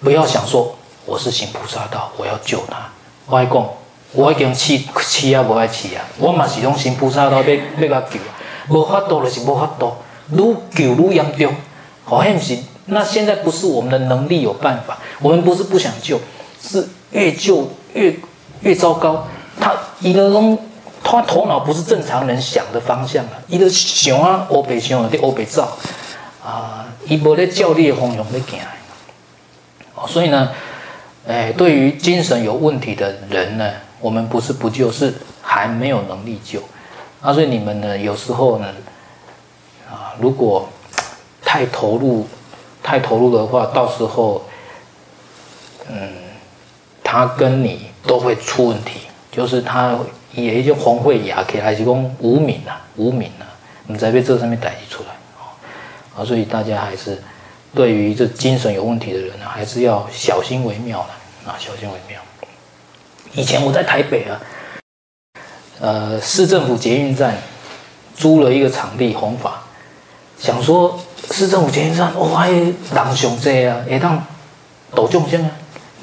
[0.00, 2.76] 不要想说我是行菩萨道，我要救他。
[3.26, 3.68] 我爱讲，
[4.12, 7.54] 我已经气气啊，不爱气啊，我嘛是用行菩萨道要
[7.88, 8.20] 要甲救，
[8.72, 9.94] 无法度就是无法度，
[10.30, 10.36] 愈
[10.70, 11.52] 救愈严重。
[12.04, 16.20] 好险是，那现在不是我们的能力有办法，我们不是不想救，
[16.62, 18.14] 是越救越
[18.60, 19.26] 越糟糕。
[19.60, 20.58] 他一个人。
[21.04, 23.38] 他头脑不是正常人想的方向啊！
[23.46, 25.76] 伊都想啊，乌白想，在乌白走
[26.42, 26.86] 啊！
[27.06, 28.58] 伊无咧教练的方向在行
[29.94, 30.50] 哦，所以呢，
[31.28, 36.60] 哎，对于精神有问题的人呢，我们不是不救，是还没有能力救。
[37.20, 38.66] 啊，所以你们呢，有时候呢，
[39.88, 40.68] 啊，如果
[41.44, 42.26] 太投入、
[42.82, 44.42] 太投入的话，到时候，
[45.88, 46.12] 嗯，
[47.04, 49.02] 他跟你都会出问题，
[49.34, 49.98] 就是他。
[50.36, 53.46] 也就红会牙起还是讲无名啊，无名啊，
[53.86, 55.10] 你在被这上面逮出来
[56.16, 57.22] 啊，所以大家还是
[57.72, 62.20] 对于这精神有问题的人呢，还是要小心为妙的啊，小心为妙。
[63.34, 64.40] 以前我在台北啊，
[65.78, 67.36] 呃，市政府捷运站
[68.16, 69.62] 租了一个场地弘法，
[70.36, 70.98] 想说
[71.30, 74.20] 市政府捷运站哇，人上多啊，会当
[74.96, 75.50] 度众生啊。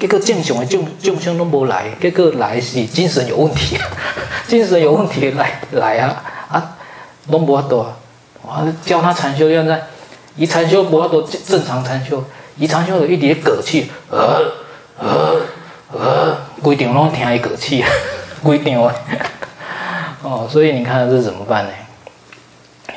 [0.02, 3.78] 结果正常的众众生都没来，结果来是精神有问题，
[4.48, 6.76] 精神有问题来来啊啊，
[7.28, 7.96] 拢无法度啊！
[8.42, 9.80] 我教他禅修，现在
[10.34, 12.20] 一禅修无法度正常禅修，
[12.56, 14.42] 一禅修就一直嗝气，呃
[14.98, 15.36] 呃
[15.92, 17.88] 呃，规场拢听伊嗝气啊，
[18.42, 18.92] 规场啊！
[20.24, 21.70] 哦，所以你看这怎么办呢？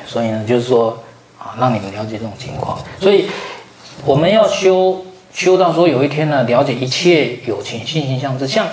[0.04, 1.00] 所以呢，就是说
[1.38, 3.30] 啊，让你们了解这种情况，所以
[4.04, 5.05] 我们要修。
[5.36, 8.66] 修到说有一天呢，了解一切有情性心相知，像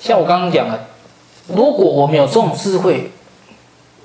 [0.00, 0.88] 像我刚刚讲的，
[1.46, 3.08] 如果我们有这种智慧，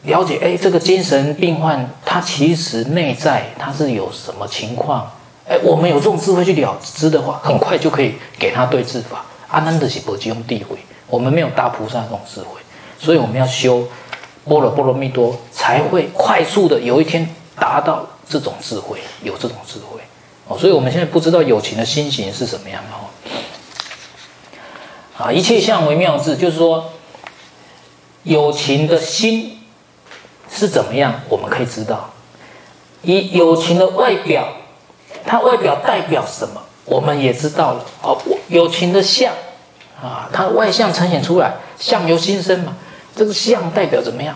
[0.04, 5.12] 了解哎，这个精神病患他其实内在他是有什么情况，
[5.50, 9.26] 哎，我们有这种智慧去了知的话，很快就可以给他对治法。
[9.48, 12.62] 阿难的是不用地慧，我们没有大菩萨这种智慧，
[13.00, 13.88] 所以我们要修
[14.46, 17.28] 般若波罗蜜多，才会快速的有一天
[17.60, 20.00] 达到这种智慧，有这种智慧。
[20.48, 23.10] 哦，所以我们现在不知道友情的心情是什么样哦。
[25.18, 26.92] 啊，一切相为妙智，就是说
[28.24, 29.60] 友情的心
[30.50, 32.12] 是怎么样，我们可以知道。
[33.02, 34.48] 以友情的外表，
[35.26, 37.86] 它外表代表什么，我们也知道了。
[38.02, 39.34] 哦，友情的相
[40.02, 42.76] 啊，它外相呈现出来，相由心生嘛，
[43.16, 44.36] 这个相代表怎么样？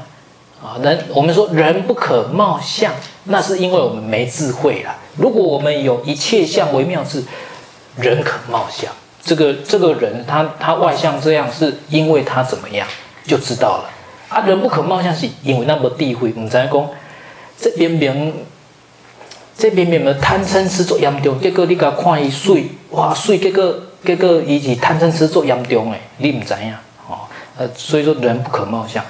[0.63, 2.93] 啊，人我们说人不可貌相，
[3.25, 4.95] 那是因为我们没智慧了。
[5.17, 7.23] 如果我们有一切相为妙智，
[7.97, 8.91] 人可貌相。
[9.23, 12.87] 这个这个人他他外相这样，是因为他怎么样
[13.25, 13.89] 就知道了。
[14.29, 16.33] 啊，人不可貌相，是因为那么地慧。
[16.35, 16.89] 我们才讲
[17.59, 18.33] 这边边
[19.57, 26.73] 这边边的贪嗔痴作严重，结果你甲看伊水，哇水，结果结果伊是贪嗔痴作严重诶，你唔知影
[27.07, 27.19] 哦。
[27.57, 29.03] 呃，所以说人不可貌相。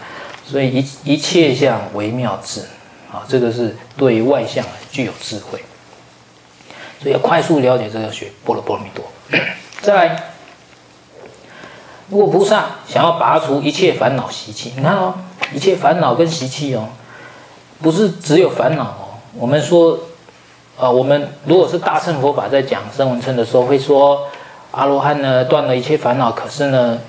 [0.45, 2.61] 所以一一切相为妙智，
[3.11, 5.63] 啊，这个是对于外相具有智慧，
[7.01, 9.03] 所以要快速了解这个学波罗波罗蜜多。
[9.81, 10.23] 再来，
[12.09, 15.13] 如果菩萨想要拔除一切烦恼习气，你看哦，
[15.53, 16.87] 一切烦恼跟习气哦，
[17.81, 19.19] 不是只有烦恼哦。
[19.33, 19.99] 我们说，
[20.77, 24.27] 呃，我们如果是大乘佛法在讲声闻乘的时候，会说
[24.71, 26.99] 阿罗汉呢断了一切烦恼，可是呢。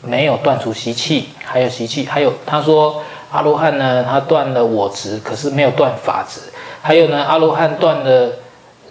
[0.00, 6.40] 没有断除习气，还有习气，还有他说阿罗汉呢，他断了我执，可是没有断法执。
[6.80, 8.30] 还有呢，阿罗汉断了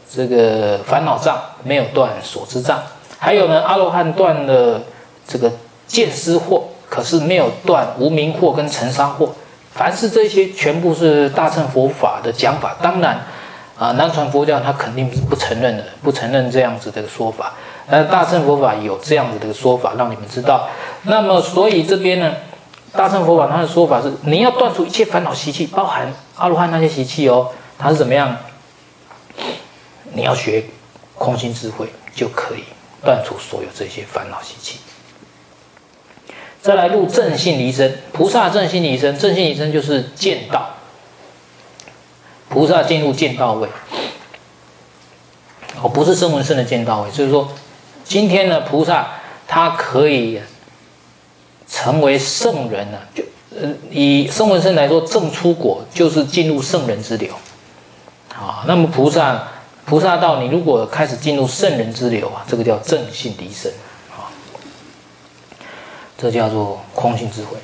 [0.10, 2.80] 这个烦恼障，没有断所知障。
[3.18, 4.82] 还有呢，阿罗汉断了
[5.28, 5.52] 这个
[5.88, 9.30] 见思惑，可是没有断无明惑跟尘沙惑。
[9.74, 12.76] 凡是这些全部是大乘佛法的讲法。
[12.82, 13.20] 当然，
[13.78, 17.54] 啊，南传佛教他肯定是不承认的，不承认这样子的说法。
[17.90, 20.68] 但是大乘佛法有这样子的说法，让你们知道。
[21.04, 22.34] 那么，所以这边呢，
[22.94, 28.38] 大乘佛法它的说法是，你要断除一切烦恼习气，包含阿罗汉那些习气哦，它是怎么样？
[30.14, 30.64] 你要学
[31.16, 32.64] 空性智慧，就可以
[33.04, 34.80] 断除所有这些烦恼习气。
[36.62, 40.70] 再来入正信离生，菩萨正信离生，正信离生就是见道。
[42.50, 43.68] 菩萨进入见道位，
[45.82, 47.52] 哦，不是声闻乘的见道位，就是说，
[48.04, 49.08] 今天呢，菩萨
[49.48, 50.42] 他可以
[51.68, 53.24] 成为圣人呢，就
[53.60, 57.34] 呃，以声闻身来说，正出果就是进入圣人之流，
[58.34, 59.48] 啊，那么菩萨
[59.86, 63.72] 菩萨道，你如果开始进入圣人之流啊，这个叫正信离生。
[66.20, 67.58] 这叫做空性智慧。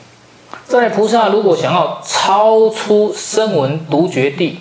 [0.67, 4.59] 在菩萨如果想要超出声闻独觉地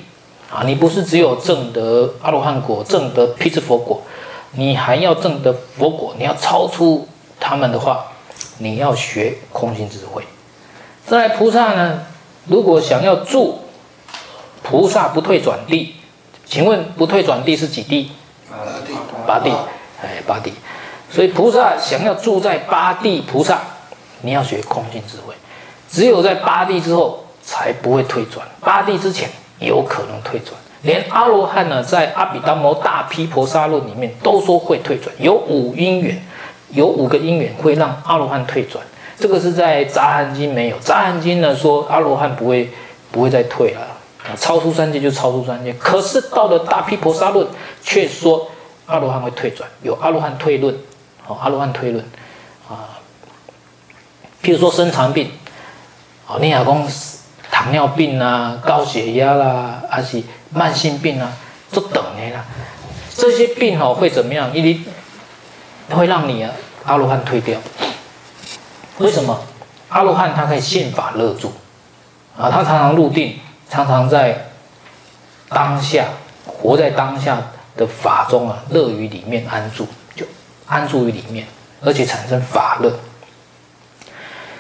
[0.51, 4.01] 啊，你不是只有证得阿罗汉果、证得辟支佛果，
[4.53, 7.07] 你还要证得佛果，你要超出
[7.39, 8.12] 他们的话，
[8.63, 10.23] 你要学空性智慧。
[11.05, 12.07] 在菩萨呢，
[12.47, 13.59] 如果想要住
[14.63, 15.97] 菩萨不退转地，
[16.47, 18.13] 请问不退转地是几地？
[18.49, 18.57] 八
[18.87, 18.95] 地。
[19.27, 19.51] 八地，
[20.01, 20.53] 哎，八地。
[21.11, 23.61] 所以菩萨想要住在八地菩萨。
[24.25, 25.35] 你要学空性智慧，
[25.91, 30.53] 只有在八地之后才不会退转，八地之前有可能退转。
[30.83, 36.25] 连阿罗汉呢，在阿比达摩大毗婆沙论里面都说会退转，有五因缘，
[36.73, 38.85] 有五个因缘会让阿罗汉退转。
[39.19, 42.69] 这个是在杂含经没有，杂含经呢说阿罗汉不会
[43.13, 43.87] 不会再退了，
[44.37, 45.73] 超出三界就超出三界。
[45.75, 47.47] 可是到了大毗婆沙论
[47.83, 48.51] 却说
[48.87, 50.75] 阿罗汉会退转，有阿罗汉退论，
[51.23, 52.05] 好，阿罗汉退论。
[52.69, 52.99] 啊
[54.43, 55.31] 譬如说生长病，
[56.27, 56.65] 哦，你讲
[57.49, 60.21] 糖尿病啊、高血压啦、啊，还是
[60.51, 61.33] 慢性病啊，
[61.71, 62.45] 都等你啦。
[63.15, 64.53] 这些病哦会怎么样？
[64.53, 64.81] 因为
[65.91, 66.53] 会让你啊
[66.85, 67.59] 阿罗汉退掉。
[68.99, 69.39] 为什么？
[69.89, 71.53] 阿罗汉他可以现法乐住
[72.39, 74.47] 啊，他常常入定，常常在
[75.49, 76.07] 当下
[76.47, 77.39] 活在当下
[77.77, 80.25] 的法中啊，乐于里面安住，就
[80.67, 81.47] 安住于里面，
[81.83, 82.91] 而且产生法乐。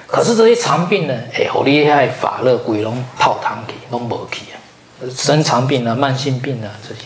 [0.06, 1.14] 可是这些长病呢？
[1.34, 4.60] 哎，好厉害，法乐鬼龙泡汤去，拢无去啊！
[5.16, 7.04] 生长病啊，慢性病啊，这些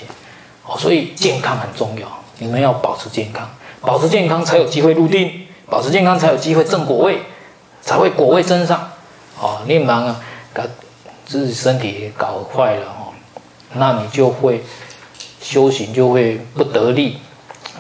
[0.65, 2.09] 哦，所以健康很重要。
[2.39, 3.49] 你们要保持健康，
[3.87, 7.21] 保持健康才有机会入定，保持健康才有机会证果位，
[7.81, 8.91] 才会果位增上。
[9.41, 10.21] 哦，你忙啊，
[10.53, 10.65] 把
[11.25, 13.15] 自己身体搞坏了哦，
[13.75, 14.65] 那你就会
[15.41, 17.19] 修行就会不得力，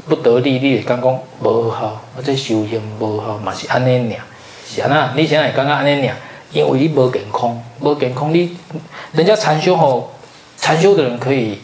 [0.09, 4.21] 不得力，你刚刚无好，或者修行无好，嘛是安尼尔。
[4.65, 6.15] 想啊，你现在刚刚安尼讲，
[6.53, 8.57] 因为你无健康，无健康，你
[9.13, 10.13] 人家禅修吼，
[10.57, 11.59] 禅修的人可以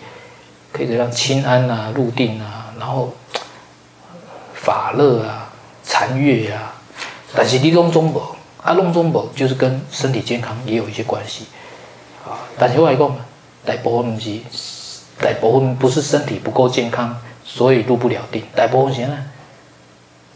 [0.73, 3.13] 可以这样轻安啊，入定啊，然后
[4.63, 5.51] 法乐啊，
[5.85, 6.73] 禅悦啊，
[7.35, 8.23] 但是你拢总无，
[8.63, 11.47] 啊拢总无，就是跟身体健康也有一些关系
[12.25, 12.39] 啊。
[12.57, 13.17] 但是我来讲，
[13.65, 14.39] 大部分不是，
[15.21, 19.19] 大部分不是身体不够健康，所以入不了定，大部分是呢，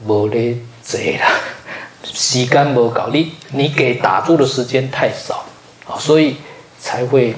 [0.05, 1.31] 无咧坐啦。
[2.03, 5.45] 时间不够，你你给打坐的时间太少
[5.89, 6.37] 啊，所以
[6.81, 7.35] 才会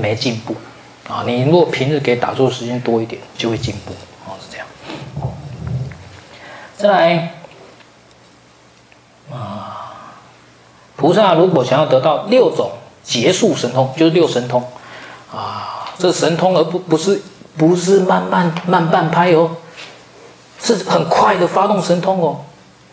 [0.00, 0.54] 没进步
[1.08, 1.24] 啊。
[1.26, 3.92] 你如果平日给打坐的时间多一点，就会进步，
[6.86, 7.32] 再来
[9.32, 9.92] 啊，
[10.94, 12.70] 菩萨如果想要得到六种
[13.02, 14.62] 结束神通，就是六神通
[15.34, 17.20] 啊，这神通而不不是
[17.56, 19.56] 不是慢慢慢半拍哦，
[20.62, 22.42] 是很快的发动神通哦。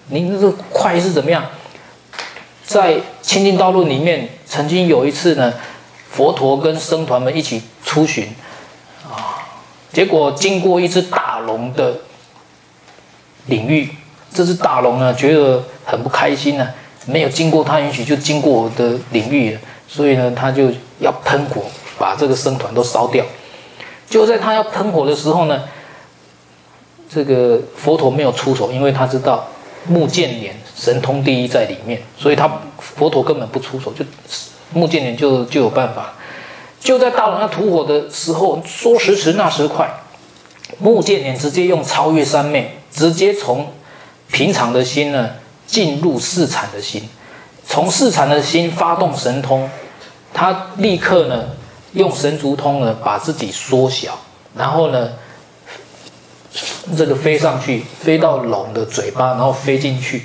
[0.08, 1.46] 您这个快是怎么样？
[2.66, 5.54] 在《清净道论》里面，曾经有一次呢，
[6.10, 8.34] 佛陀跟僧团们一起出巡，
[9.08, 9.46] 啊，
[9.92, 11.96] 结果经过一只大龙的
[13.48, 13.90] 领域，
[14.34, 16.68] 这只大龙呢觉得很不开心呢，
[17.06, 20.70] 没有经过他允许就经过我的领域，所以呢他就
[21.00, 21.64] 要喷火
[21.98, 23.26] 把这个僧团都烧掉。
[24.10, 25.64] 就在他要喷火的时候呢，
[27.10, 29.48] 这个佛陀没有出手，因为他知道。
[29.86, 34.06] 目犍连神通第一在里面，所以他佛陀根本不出手，就
[34.72, 36.14] 目犍连就就有办法。
[36.80, 39.94] 就在大龙要吐火的时候，说时迟那时快，
[40.80, 43.68] 目犍连直接用超越三昧，直接从
[44.32, 45.30] 平常的心呢
[45.66, 47.08] 进入四禅的心，
[47.68, 49.70] 从四禅的心发动神通，
[50.34, 51.50] 他立刻呢
[51.94, 54.20] 用神足通呢把自己缩小，
[54.56, 55.10] 然后呢。
[56.96, 60.22] 这个飞上去，飞到龙的嘴巴，然后飞进去，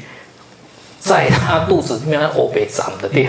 [1.01, 3.27] 在他肚子里面，欧北长的地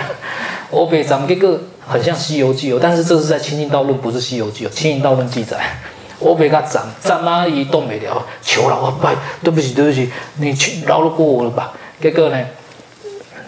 [0.69, 5.77] 欧北咱们这个很像《西游记》哦，但是这是在《清净道论》，不是《西游记》哦，《清净道论》记载，
[6.19, 11.73] 欧北他长长妈一动没了，求饶啊拜，对不起对不起，你去饶了过我了吧？
[12.01, 12.45] 这个呢，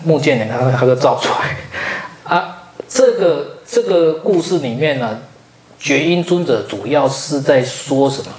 [0.03, 1.57] 目犍连他他就造出来
[2.23, 5.19] 啊，这个这个故事里面呢，
[5.79, 8.31] 觉音尊者主要是在说什么？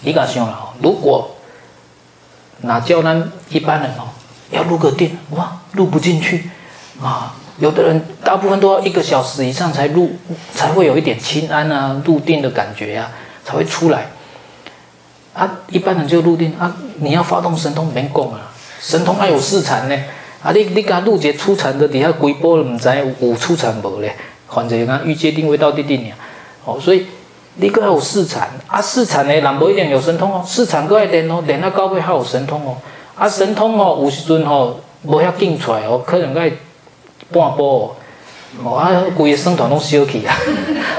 [0.00, 1.36] 你敢想了，如果
[2.62, 4.08] 哪叫咱一般人哦，
[4.50, 6.48] 要入个定，哇，入不进去
[7.02, 7.34] 啊！
[7.62, 10.10] 有的人大部分都要一个小时以上才入，
[10.52, 14.08] 才会有一点轻安啊，入定的感觉呀、啊，才会出来。
[15.32, 18.50] 啊，一般人就入定啊，你要发动神通没功啊，
[18.80, 19.96] 神通还有四禅呢。
[20.42, 22.88] 啊，你你刚入劫初禅的底下几波了，唔知
[23.20, 24.16] 有初禅无咧？
[24.48, 26.16] 反正讲欲界定位到地定呀，
[26.64, 27.06] 哦，所以。
[27.56, 32.74] 你个有四禅啊，四禅呢人不一定有神通哦，四禅个爱练哦，练到高位还有神通哦，
[33.14, 36.50] 啊神通哦，有时阵哦无遐紧出来哦，可能爱
[37.32, 37.96] 半波
[38.62, 40.36] 哦，啊规个僧团拢烧去啊，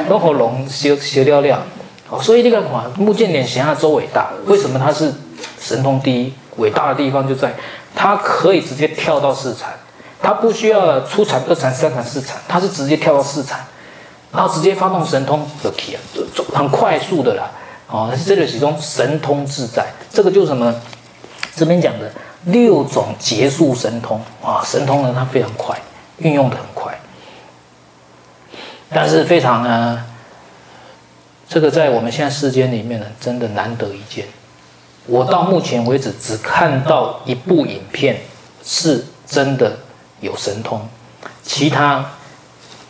[0.10, 1.64] 拢互龙烧烧了了，
[2.10, 5.14] 哦，所以你看看目犍连想要周伟大，为什么他是
[5.60, 6.34] 神通第一？
[6.58, 7.54] 伟大的地方就在，
[7.96, 9.74] 他可以直接跳到四禅，
[10.22, 13.60] 他不需要初禅、二禅、三禅、四禅，他是直接跳到四禅。
[14.32, 16.00] 然后直接发动神通就可以了，
[16.56, 17.52] 很快速的啦，
[17.88, 20.74] 哦，这个其中神通自在，这个就是什么？
[21.56, 22.12] 这边讲的
[22.46, 24.20] 六种结束神通。
[24.44, 25.80] 啊，神通呢它非常快，
[26.18, 27.00] 运用的很快，
[28.90, 30.06] 但是非常呢，
[31.48, 34.26] 这个在我们现在世间里面呢，真的难得一见。
[35.06, 38.22] 我到目前为止只看到一部影片
[38.64, 39.78] 是真的
[40.22, 40.88] 有神通，
[41.44, 42.06] 其他。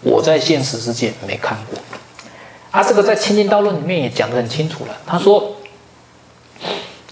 [0.05, 1.80] 我在现实世界没看过，
[2.71, 4.97] 啊，这个在《清净道论》里面也讲得很清楚了。
[5.07, 5.55] 他说，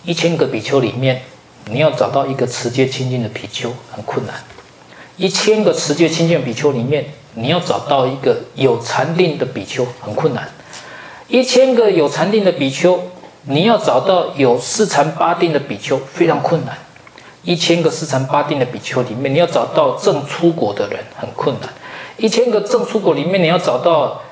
[0.04, 1.22] 一千个比丘里面，
[1.68, 4.36] 你要找到一个持戒清净的比丘很困难；
[5.22, 7.06] 一千个持戒清净比丘里面，
[7.36, 10.44] 你要找到一个有禅定的比丘很困难；
[11.28, 13.00] 一千个有禅定的比丘，
[13.44, 16.74] 你要找到有四禅八定的比丘非常困难；
[17.44, 21.70] 一千个四禅八定的比丘里面，你要找到正出果的人很困难。
[22.18, 24.24] 一千个正出果里面，你要找到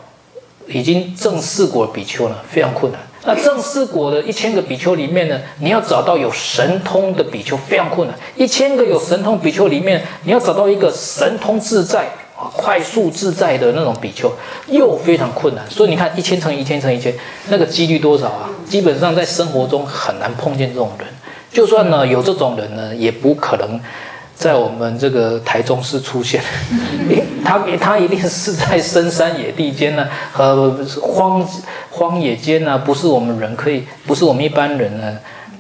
[0.65, 2.99] 已经正四果的比丘呢，非常困难。
[3.25, 8.17] 那正四果的一千个比丘里面呢，你要找到有神通的比丘，非常困难。
[8.35, 12.05] 一千个有神通比丘里面，你要找到一个神通自在
[12.37, 14.31] 啊、快速自在的那种比丘，
[14.67, 15.69] 又非常困难。
[15.69, 17.13] 所以你看，一千乘一千乘一千，
[17.49, 18.49] 那个几率多少啊？
[18.65, 21.07] 基本上在生活中很难碰见这种人。
[21.51, 23.79] 就算呢有这种人呢，也不可能。
[24.39, 26.41] 在我们这个台中市出现，
[27.43, 30.71] 他他一定是在深山野地间呢，和
[31.01, 31.45] 荒
[31.91, 35.17] 荒野间呢，不是我们人可以，不是我们一般人呢，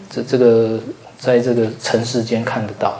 [0.09, 0.79] 这这个
[1.19, 2.97] 在这个城市间看得到，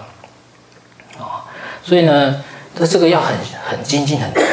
[1.18, 1.48] 啊，
[1.82, 2.44] 所以呢，
[2.78, 3.34] 这这个要很
[3.66, 4.52] 很精进，很精进，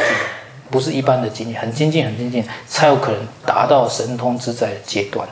[0.70, 5.26] 不是一般的精进，很精进，很精进，才有可能达到神通自在的阶段，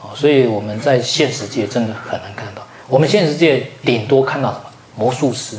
[0.00, 4.62] 啊，所以我们在现实界真的很难看到，我们现实界顶多看到什么？
[4.98, 5.56] 魔术师，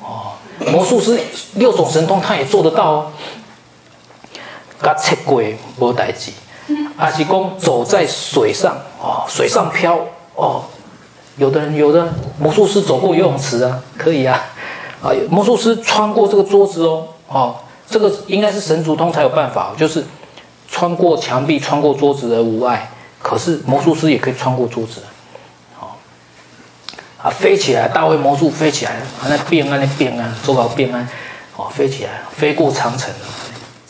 [0.00, 0.32] 哦，
[0.70, 1.18] 魔术师
[1.54, 3.12] 六种神通他也做得到哦。
[4.80, 6.30] 他切鬼无代志，
[6.96, 9.98] 阿是公走在水上，哦，水上漂，
[10.36, 10.62] 哦，
[11.36, 14.40] 有的人有的魔术师走过游泳池啊，可以啊，
[15.02, 17.56] 啊，魔术师穿过这个桌子哦，哦，
[17.90, 20.04] 这个应该是神足通才有办法，就是
[20.70, 22.88] 穿过墙壁、穿过桌子而无碍。
[23.20, 25.02] 可是魔术师也可以穿过桌子。
[27.20, 27.88] 啊，飞起来！
[27.88, 31.08] 大卫魔术飞起来，啊，那变啊，那变啊，做到变啊，
[31.56, 33.12] 哦，飞起来，飞过长城，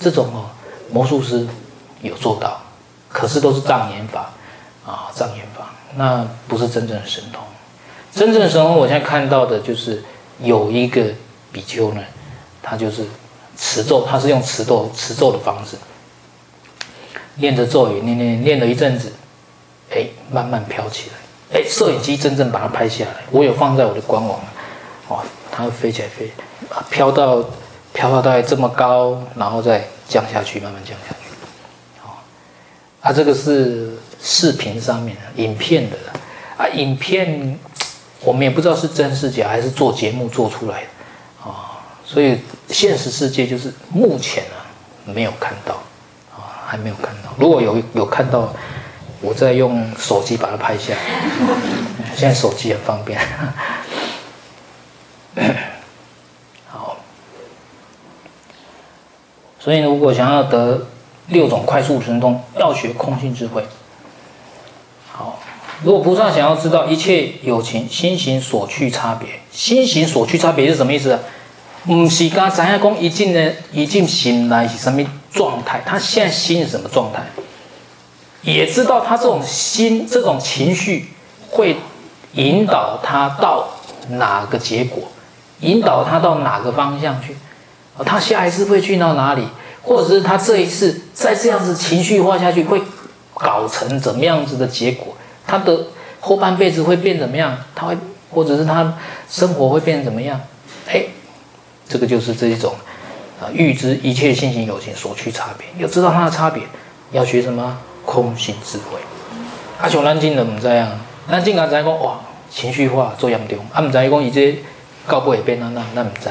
[0.01, 0.49] 这种哦，
[0.91, 1.47] 魔术师
[2.01, 2.59] 有做到，
[3.11, 4.31] 可是都是障眼法
[4.87, 7.43] 啊，障眼法，那不是真正的神通。
[8.15, 10.03] 真正的神通，我现在看到的就是
[10.41, 11.05] 有一个
[11.53, 12.01] 比丘呢，
[12.63, 13.05] 他就是
[13.59, 15.77] 持咒，他是用持咒持咒的方式，
[17.35, 19.13] 念着咒语，念念念了一阵子，
[19.91, 21.18] 哎，慢慢飘起来。
[21.51, 24.39] 哎，摄影机真正把它拍下来，我有放在我的官网，
[25.09, 26.31] 哦，它会飞起来飞，
[26.91, 27.43] 飘到
[27.95, 32.13] 飘到大概这么高，然后再降下去，慢慢降下去，哦，
[33.01, 35.97] 啊，这个是视频上面的影片的，
[36.59, 37.59] 啊，影片
[38.21, 42.39] 我们也不知道是真是假，还是做节目做出来的，啊、所以
[42.69, 44.69] 现实世界就是目前啊
[45.07, 45.73] 没有看到，
[46.37, 48.53] 啊、还没有看到，如果有有看到。
[49.21, 50.99] 我在用手机把它拍下来，
[52.15, 53.19] 现在手机很方便。
[56.67, 56.99] 好，
[59.59, 60.87] 所以如果想要得
[61.29, 63.65] 六种快速神通，要学空性智慧。
[65.11, 65.41] 好，
[65.83, 71.19] 如果菩萨想要知道一切有情心行所趣差别，心行所趣差别是什么意思？
[71.85, 75.03] 唔是刚才讲一进呢，一进醒来是什么
[75.33, 75.81] 状态？
[75.87, 77.23] 他现在心是什么状态？
[78.55, 81.09] 也知道他这种心、这种情绪
[81.51, 81.77] 会
[82.33, 83.69] 引导他到
[84.11, 85.05] 哪个结果，
[85.61, 87.37] 引导他到哪个方向去？
[88.07, 89.47] 他下一次会去到哪里？
[89.83, 92.81] 或者是他这一次再这样子情绪化下去，会
[93.35, 95.17] 搞成怎么样子的结果？
[95.47, 95.87] 他的
[96.21, 97.57] 后半辈子会变怎么样？
[97.75, 97.97] 他会，
[98.31, 98.95] 或者是他
[99.29, 100.41] 生活会变怎么样？
[100.89, 101.05] 哎，
[101.89, 102.75] 这个就是这一种
[103.41, 106.63] 啊，预知一切性行有情所趋差别，要知道它的差别，
[107.13, 107.79] 要学什么？
[108.09, 108.99] 空性智慧。
[109.79, 110.99] 阿像咱今人唔知啊，
[111.31, 114.59] 咱今人知讲哇，情绪化做严重，啊唔知讲伊这
[115.07, 116.31] 到尾会变哪那那唔知。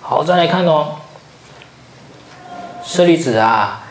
[0.00, 0.96] 好，再来看哦，
[2.82, 3.84] 舍利子啊，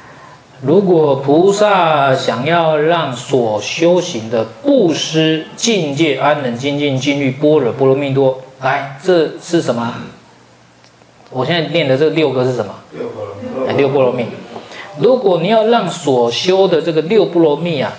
[0.61, 9.93] 如果菩萨想要让所修行的布施、境界、安忍、精进、静虑、般若、波罗蜜多，来，这是什么？
[11.29, 12.73] 我现在念的这六个是什么？
[12.93, 13.77] 六波罗蜜。
[13.77, 14.25] 六波罗蜜。
[14.99, 17.93] 如果你要让所修的这个六波罗蜜啊，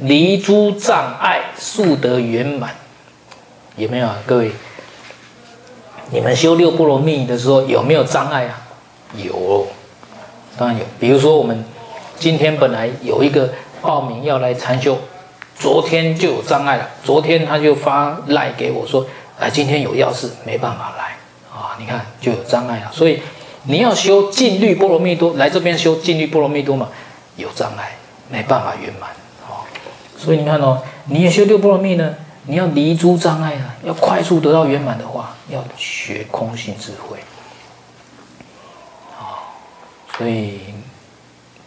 [0.00, 2.70] 离诸障碍，速得圆满，
[3.76, 4.50] 有没有啊，各位？
[6.10, 8.60] 你们修六波罗蜜的时候有没有障碍啊？
[9.16, 9.66] 有，
[10.56, 10.84] 当然有。
[10.98, 11.64] 比如说我们
[12.18, 13.50] 今天本来有一个
[13.82, 14.96] 报名要来禅修，
[15.58, 16.88] 昨天就有障碍了。
[17.04, 19.04] 昨天他就发赖给我说
[19.38, 21.07] ：“哎，今天有要事，没办法来啊。”
[21.78, 22.90] 你看就有障碍了。
[22.92, 23.22] 所以
[23.64, 26.88] 你要修静虑波罗蜜多，来这边修静虑波罗蜜多嘛，
[27.36, 27.96] 有障碍，
[28.30, 29.10] 没办法圆满
[29.48, 29.64] 哦。
[30.16, 32.14] 所以你看哦，你也修六波罗蜜呢。
[32.50, 37.18] 你要离诸障碍啊，要快速得到圆满的话，要学空性智慧，
[39.20, 39.52] 啊，
[40.16, 40.60] 所以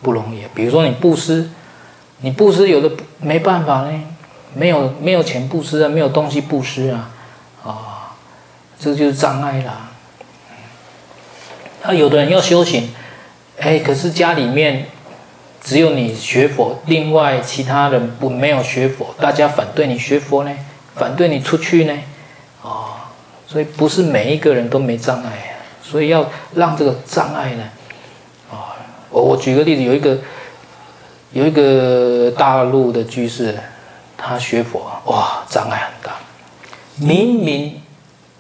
[0.02, 0.44] 不容易。
[0.56, 1.52] 比如说你布施，
[2.22, 4.02] 你布施有的没办法呢，
[4.56, 7.12] 没有没有钱布施啊，没有东西布施啊，
[7.64, 8.16] 啊，
[8.80, 9.91] 这就是障碍啦。
[11.84, 12.90] 那有的人要修行，
[13.60, 14.86] 哎，可是家里面。
[15.64, 20.52] 只有你学佛，另外其他人不没有学佛，大家反对你学佛呢，
[20.96, 21.94] 反对你出去呢，
[22.64, 22.86] 啊、哦，
[23.46, 27.64] 所以不是每一个人都没障碍，所以要让这个障碍呢，
[28.50, 28.66] 啊、哦，
[29.12, 30.18] 我我举个例子，有一个
[31.32, 33.56] 有一个大陆的居士，
[34.18, 36.16] 他学佛，哇，障碍很大，
[36.96, 37.80] 明明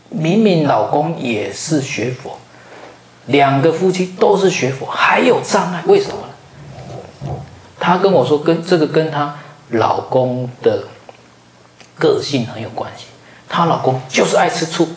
[0.09, 2.35] 明明老公也是学佛，
[3.28, 7.34] 两个夫妻都是学佛，还有障碍，为什么呢？
[7.80, 9.36] 她跟我说，跟这个跟她
[9.69, 10.84] 老公的
[11.97, 13.05] 个性很有关系。
[13.47, 14.88] 她老公就是爱吃醋。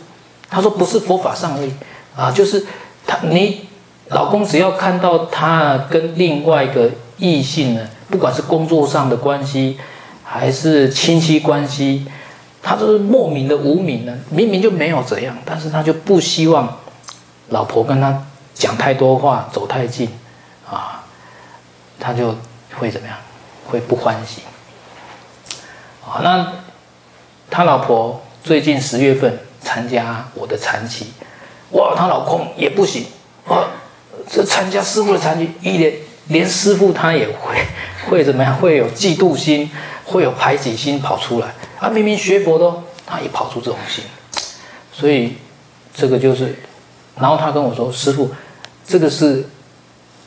[0.48, 1.72] 她说不是佛法上而已
[2.16, 2.64] 啊，就是
[3.06, 3.68] 她你
[4.08, 9.78] 老公只要看到她跟另外一个异性呢，不管是工作上的关系
[10.22, 12.06] 还是亲戚关系，
[12.62, 14.16] 他都是莫名的无名呢。
[14.30, 16.78] 明明就没有怎样，但是他就不希望
[17.48, 20.08] 老婆跟他讲太多话，走太近
[20.70, 21.04] 啊，
[21.98, 22.34] 他就。
[22.76, 23.16] 会怎么样？
[23.68, 24.42] 会不欢喜。
[26.04, 26.52] 啊，那
[27.48, 31.12] 他老婆最近十月份参加我的禅期，
[31.70, 33.06] 哇，他老公也不行，
[33.46, 33.64] 哇，
[34.28, 35.94] 这参加师傅的禅期，一连
[36.26, 37.64] 连师傅他也会
[38.10, 38.56] 会怎么样？
[38.56, 39.70] 会有嫉妒心，
[40.04, 41.54] 会有排挤心跑出来。
[41.78, 44.02] 啊，明明学佛的，他也跑出这种心，
[44.92, 45.36] 所以
[45.94, 46.58] 这个就是，
[47.18, 48.30] 然后他跟我说，师傅，
[48.86, 49.44] 这个是。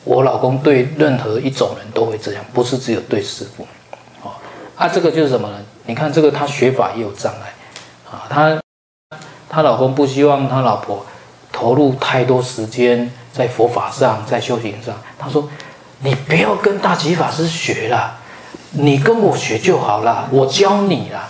[0.04, 3.66] 我老公对任何一种人都会这样，不是只有对师傅。
[4.22, 4.30] 哦，
[4.74, 5.56] 啊，这个就是什么呢？
[5.84, 7.52] 你看这个他学法也有障碍，
[8.10, 8.58] 啊，他
[9.50, 11.04] 他老公不希望他老婆
[11.52, 14.94] 投入太多时间在佛法上，在修行上。
[15.18, 15.46] 他说
[16.00, 18.16] ：“你不要跟大吉法师学了，
[18.70, 21.28] 你跟我学就好了，我教你了。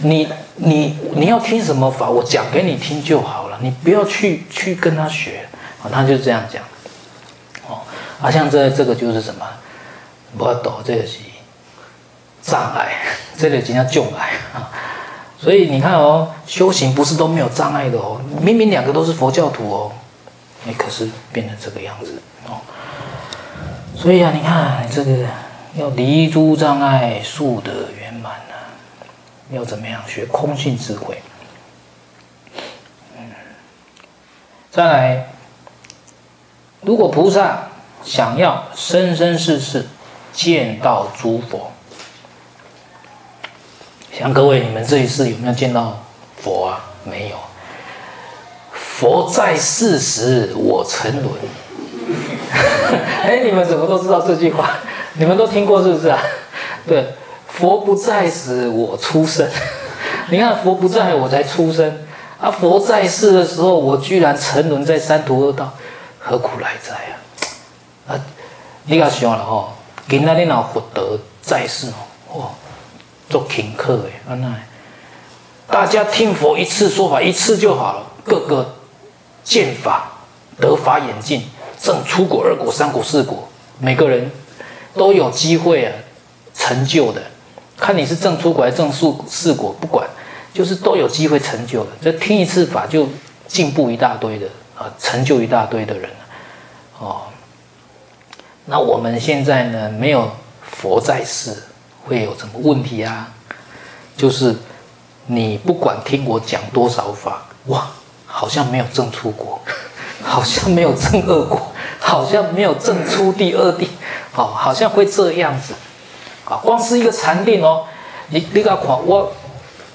[0.00, 0.26] 你
[0.56, 5.48] 你你要听什么法，我讲给你听就好了，你不要去去跟他学。”
[5.82, 6.62] 啊，他就这样讲。
[7.68, 7.82] 哦
[8.20, 9.46] 啊，像这这个就是什么？
[10.36, 11.18] 不要抖这个是
[12.42, 12.92] 障碍，
[13.36, 14.70] 这个叫障碍啊。
[15.40, 18.20] 所以你看哦，修行不是都没有障碍的哦。
[18.42, 19.92] 明明两个都是佛教徒哦，
[20.64, 22.58] 你可是变成这个样子哦。
[23.96, 25.24] 所以啊，你看这个
[25.76, 28.54] 要离诸障碍，速得圆满呢，
[29.50, 31.22] 要怎么样学空性智慧？
[33.16, 33.30] 嗯，
[34.70, 35.32] 再来，
[36.82, 37.60] 如果菩萨。
[38.04, 39.84] 想要生生世世
[40.32, 41.72] 见到诸佛，
[44.16, 45.98] 像各位，你们这一世有没有见到
[46.40, 46.80] 佛啊？
[47.04, 47.36] 没有。
[48.72, 51.34] 佛在世时，我沉沦。
[53.24, 54.76] 哎，你们怎么都知道这句话？
[55.14, 56.22] 你们都听过是不是啊？
[56.86, 57.14] 对，
[57.48, 59.46] 佛不在时，我出生。
[60.30, 61.98] 你看佛不在我才出生，
[62.40, 65.72] 啊，佛在世的时候，我居然沉沦在三途恶道，
[66.20, 68.14] 何苦来哉啊？
[68.14, 68.20] 啊，
[68.84, 69.72] 你讲想了吼，
[70.08, 72.48] 今仔日若佛德在世哦，哇，
[73.28, 74.54] 做听课诶，安那，
[75.66, 78.74] 大家听佛一次说法一次就好了，个个
[79.42, 80.08] 见法
[80.60, 81.42] 得法眼净，
[81.82, 83.48] 证初果、二果、三果、四果，
[83.80, 84.30] 每个人
[84.94, 85.92] 都有机会啊
[86.54, 87.20] 成就的。
[87.76, 90.08] 看你是正出果还是正四果，不管，
[90.52, 91.90] 就是都有机会成就的。
[92.00, 93.08] 这听一次法就
[93.46, 94.46] 进步一大堆的
[94.76, 96.10] 啊，成就一大堆的人
[96.98, 97.22] 哦。
[98.66, 100.30] 那我们现在呢，没有
[100.62, 101.62] 佛在世，
[102.06, 103.32] 会有什么问题啊？
[104.16, 104.54] 就是
[105.26, 107.88] 你不管听我讲多少法，哇，
[108.26, 109.60] 好像没有证出果，
[110.22, 113.88] 好像没有证二果， 好像没有证出第二地，
[114.34, 115.72] 哦，好像会这样子
[116.44, 116.56] 啊。
[116.62, 117.84] 光是一个禅定哦，
[118.28, 119.32] 你你看我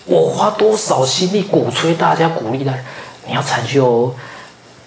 [0.06, 2.80] 我花多少心力鼓吹大家，鼓励大家，
[3.28, 4.16] 你要禅修哦。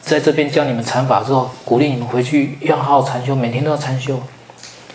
[0.03, 4.21] 在这边教你们禅法之后，鼓励你们回去要好好禅修，每天都要禅修。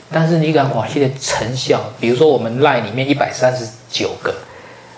[0.10, 4.36] 但是你敢广西的成效，比如说我们赖里面一百三十九个，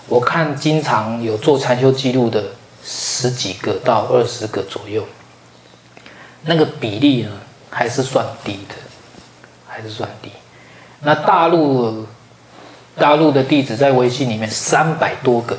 [0.08, 2.42] 我看经常有做禅修记录的
[2.84, 5.04] 十几个到二十个左右，
[6.42, 7.30] 那个比例呢
[7.70, 8.74] 还是算低的，
[9.66, 10.30] 还是算低。
[11.00, 12.06] 那大陆
[12.96, 15.58] 大陆的弟子在微信里面三百多个，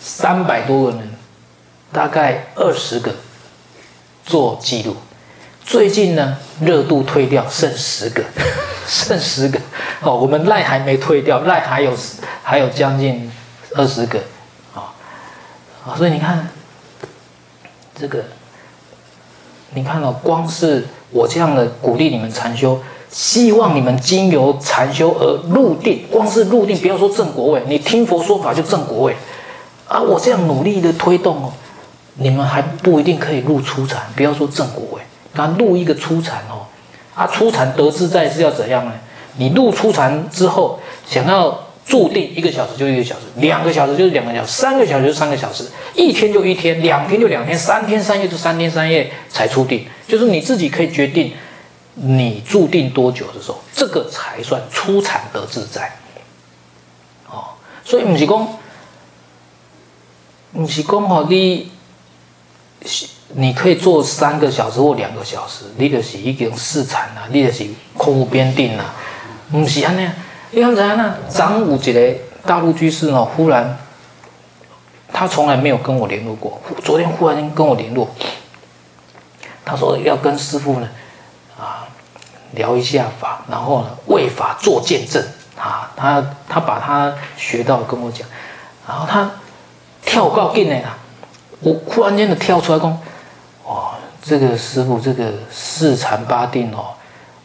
[0.00, 1.10] 三百多个人，
[1.92, 3.12] 大概二十个。
[4.24, 4.94] 做记录，
[5.64, 8.22] 最近呢热度退掉，剩十个，
[8.86, 9.58] 剩十个
[10.00, 10.16] 哦。
[10.16, 11.92] 我们赖还没退掉，赖还有
[12.44, 13.28] 还有将近
[13.74, 14.20] 二十个
[14.72, 14.94] 啊
[15.84, 15.98] 啊！
[15.98, 16.48] 所以你看
[17.98, 18.22] 这个，
[19.70, 22.80] 你看哦，光是我这样的鼓励你们禅修，
[23.12, 29.14] 希望你们经由禅修而入定，光是入定，不要说证果位，你听佛说法就证果位
[29.86, 30.00] 啊！
[30.00, 31.52] 我这样努力的推动哦。
[32.14, 35.02] 你们还不一定可以入初禅，不要说正果位，
[35.34, 36.64] 那入一个初禅哦，
[37.14, 38.92] 啊，初禅得自在是要怎样呢？
[39.36, 51.32] 你入初禅之后，想要住定一个小时就一个小时，两个小时就是两个小时，三个小时就三个小时，一天就一天，两天就两天，三天三夜就三天三夜才出定，就是你自己可以决定
[51.94, 55.90] 你注定多久的时候，这个才算出产得自在。
[57.30, 58.48] 哦，所以不是讲，
[60.52, 61.70] 不是讲哦，你。
[63.34, 67.64] 你可以做三个小时或两个小时，你就是已经试产了，你就是
[67.96, 68.94] 空无边定了，
[69.50, 70.06] 不是安尼。
[70.50, 71.14] 你看怎样呢？
[71.30, 73.78] 张武杰的大陆居士呢，忽然
[75.10, 78.10] 他从来没有跟我联络过，昨天忽然间跟我联络，
[79.64, 80.88] 他说要跟师傅呢
[82.52, 85.22] 聊一下法，然后呢为法做见证
[85.58, 88.26] 啊，他他把他学到跟我讲，
[88.86, 89.30] 然后他
[90.04, 90.96] 跳高进来了。
[91.60, 92.90] 我忽然间的跳出来讲，
[93.64, 93.90] 哦，
[94.20, 96.86] 这个师傅，这个四禅八定哦，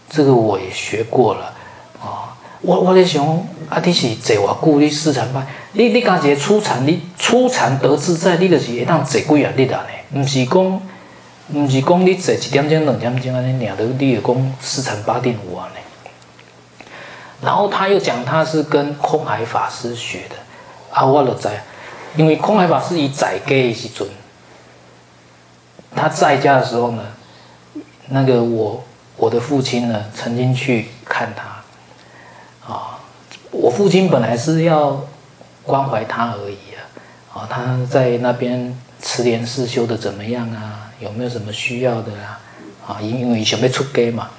[0.09, 1.53] 这个我也学过了，
[2.01, 2.25] 哦，
[2.61, 3.23] 我我在想，
[3.69, 4.79] 啊，你是坐我久？
[4.79, 10.21] 你四禅八，你你刚才初禅，你初禅得自在，你就是会当坐几啊日啊呢？
[10.21, 10.81] 不是讲，
[11.53, 15.79] 不是讲你坐一点钟、两点钟安尼，尔的你就讲四禅八定有啊呢？
[17.41, 20.35] 然后他又讲他是跟空海法师学的，
[20.91, 21.47] 啊，我就知。
[22.15, 24.07] 因为空海法师以在家的时阵，
[25.95, 27.03] 他在家的时候呢，
[28.07, 28.83] 那个我
[29.15, 32.99] 我的父亲呢，曾经去看他，啊，
[33.51, 34.99] 我父亲本来是要
[35.63, 40.86] 关怀他而已啊，啊，他在那边慈莲寺修的怎么样啊？
[40.99, 42.39] 有没有什么需要的啊？
[42.87, 44.29] 啊，因为想要出家嘛，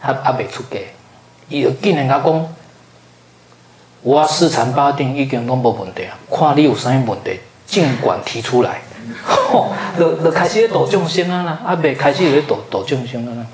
[0.00, 0.78] 他还没出家，
[1.48, 2.54] 伊就见人家讲。
[4.02, 6.16] 我四禅八定已经拢无问题啊！
[6.30, 8.80] 看你有啥问题，尽管提出来。
[9.22, 13.46] 吼，就就开始咧度众生啊啦，啊未开始咧度度众生啊啦。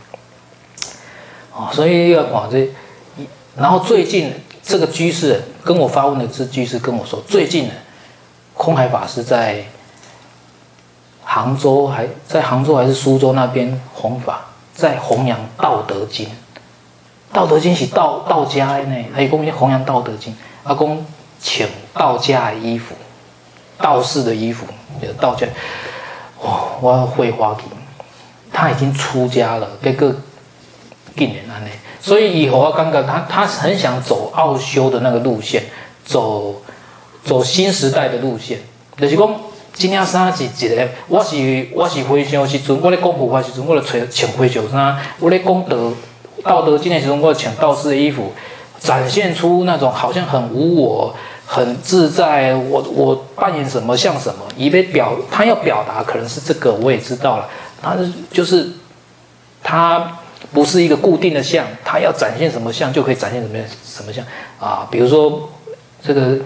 [1.52, 2.68] 哦，所以要看这，
[3.56, 4.32] 然后最近
[4.62, 7.68] 这个居士跟我发问的这居士跟我说，最近
[8.54, 9.64] 空海法师在
[11.36, 16.24] 杭州还在杭州还是苏州那边弘法，在弘扬《道德经》。
[17.30, 21.04] 道德经是道道家的呢，还有讲弘扬道德经，阿公
[21.38, 22.94] 请道家的衣服，
[23.76, 24.64] 道士的衣服，
[25.20, 25.46] 道家，
[26.42, 27.68] 哇，我要会花瓶
[28.50, 30.16] 他已经出家了，这个
[31.18, 31.68] 近年安呢，
[32.00, 35.64] 所以以后啊刚刚他他很想走奥修的那个路线，
[36.02, 36.62] 走
[37.22, 38.60] 走新时代的路线，
[38.96, 39.28] 就是讲
[39.76, 45.76] 今天衫是一个，我是我是非常时阵，我咧讲佛法时阵，我咧穿穿和尚衫，我咧讲道。
[46.44, 48.32] 道德经的时候，我穿道士的衣服，
[48.78, 51.12] 展现出那种好像很无我、
[51.44, 57.48] 很自在，我我扮演什么像什么，以为表他要表达可能是这个，我也知道了，
[57.82, 58.70] 他是就是
[59.62, 60.18] 他
[60.52, 64.24] 不是一个固定的像，他要展现什么像就可以展现什么什么像
[64.60, 65.48] 啊，比如说
[66.00, 66.36] 这个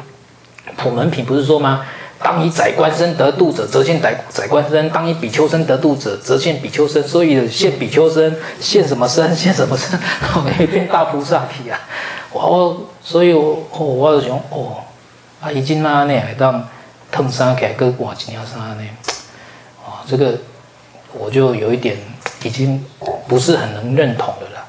[0.79, 1.85] 普门品不是说吗？
[2.23, 7.03] 当以宰官身得度者，则现宰宰官身；当以比丘身得度者，则现比丘身。
[7.07, 9.35] 所以现比丘身，现什么身？
[9.35, 9.99] 现什么身？
[10.35, 11.81] 我可以变大菩萨体啊！
[12.33, 14.85] 我所以我我就想哦。
[15.41, 16.63] 啊，已经那呢，还当
[17.11, 18.85] 烫衫给个挂几条衫呢？
[19.83, 20.39] 啊，这个
[21.15, 21.97] 我就有一点
[22.43, 22.85] 已经
[23.27, 24.67] 不是很能认同的了。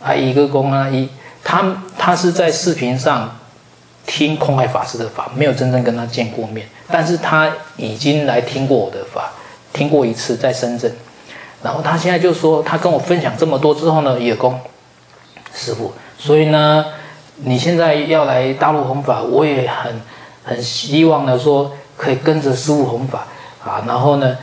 [0.00, 1.08] 啊，一个公阿姨，
[1.42, 3.36] 他他是在视频上
[4.08, 9.30] 听空海法师的法，没有真正跟他见过面，但是他已经来听过我的法，
[9.72, 10.92] 听过一次在深圳。
[11.62, 14.58] 然后他现在就说，他跟我分享这么多之后呢，也供
[15.54, 16.84] 师傅，所以呢。
[17.40, 20.00] 你现在要来大陆弘法，我也很
[20.42, 23.28] 很希望呢，说可以跟着师傅弘法
[23.64, 24.36] 啊，然后呢，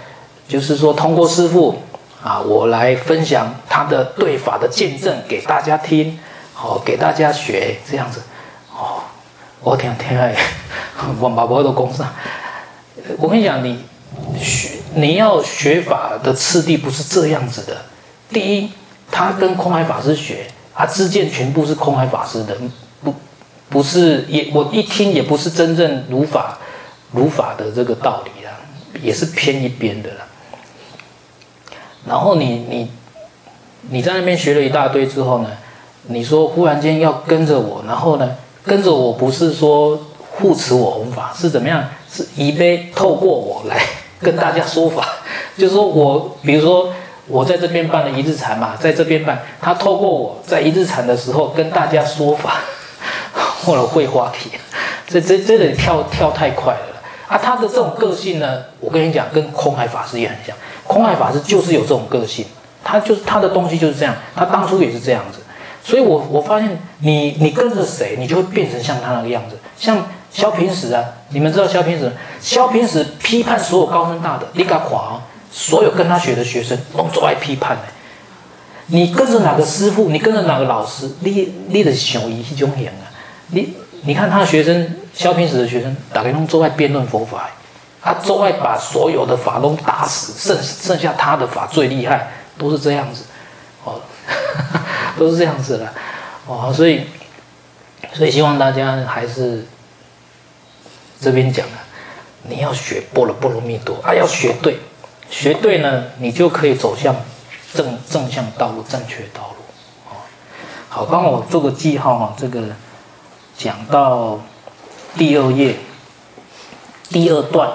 [0.47, 1.75] 就是说通过师傅
[2.23, 6.17] 啊，我来分享他的对法的见证给大家听，
[6.53, 8.21] 好、哦、给大家学这样子，
[8.71, 9.03] 哦，
[9.65, 10.35] 我天天哎，
[11.19, 12.07] 我把我都供上。
[13.17, 13.79] 我跟你讲，你
[14.39, 17.75] 学你要学法的次第不是这样子的，
[18.29, 18.69] 第一，
[19.09, 20.45] 他跟空海法师学，
[20.75, 22.55] 他知见全部是空海法师的。
[23.03, 23.11] 不
[23.67, 26.59] 不是也，我一听也不是真正如法
[27.11, 28.51] 如法的这个道理啦，
[29.01, 30.17] 也是偏一边的啦。
[32.07, 32.91] 然后你你
[33.89, 35.49] 你在那边学了一大堆之后呢，
[36.03, 38.35] 你说忽然间要跟着我，然后呢
[38.65, 39.99] 跟着我不是说
[40.31, 41.83] 护持我弘法，是怎么样？
[42.11, 43.81] 是以杯透过我来
[44.21, 45.07] 跟大家说法，
[45.57, 46.93] 就是说我比如说
[47.27, 52.55] 我在这边办了一日禅嘛，在这边办，他透过我在一日禅的时候跟大家说法。
[53.65, 54.51] 或者会话题，
[55.07, 57.35] 这这这得跳跳太快了啊！
[57.35, 60.55] 他的这种个性呢，我跟你讲，跟空海法师也很像。
[60.85, 62.45] 空海法师就是有这种个性，
[62.83, 65.39] 他就是他的东西就是这样，他当初也是这样子。
[65.85, 69.55] 所以我我发现你你跟着谁，你就会变成像他那个样子。
[69.77, 72.11] 像萧平时啊，你们知道萧平时？
[72.41, 75.21] 萧平时批判所有高僧大德，你敢垮？
[75.51, 77.83] 所有跟他学的学生都最爱批判的。
[78.87, 83.05] 你跟着哪个师傅，你跟着哪个老师，你你的想以一种型啊。
[83.51, 87.47] 你你看他的学生，萧平时的学生，大概都坐在辩论佛法，
[88.01, 92.27] 他坐在把所有的法都打死，剩剩下他的法最厉害，
[92.57, 93.23] 都是这样子，
[95.17, 95.93] 都是这样子的，
[96.45, 97.07] 哦，所以
[98.13, 99.65] 所以希望大家还是
[101.19, 101.79] 这边讲啊，
[102.43, 104.79] 你要学波罗波罗蜜多啊，要学对，
[105.29, 107.15] 学对呢，你就可以走向
[107.73, 109.63] 正正向道路，正确道路，
[110.09, 110.17] 哦，
[110.89, 112.61] 好，帮我做个记号啊，这个。
[113.57, 114.37] 讲到
[115.17, 115.77] 第二页
[117.07, 117.71] 第二段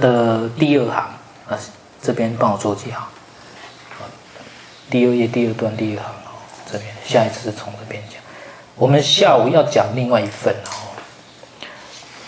[0.00, 0.94] 的第二行
[1.46, 1.58] 啊，
[2.00, 3.06] 这边帮我做记号。
[4.90, 6.36] 第二页第二段第一行哦，
[6.70, 8.20] 这边下一次是从这边讲。
[8.76, 10.74] 我们下午要讲另外一份哦，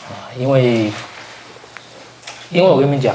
[0.09, 0.93] 啊，因为
[2.51, 3.15] 因为我跟你们讲，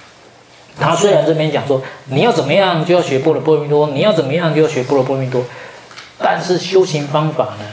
[0.78, 5.44] 他虽然这边讲说你要怎么样就要学波罗波罗蜜多，你要怎么样就要学波罗波罗蜜多，
[6.18, 7.64] 但是修行方法呢？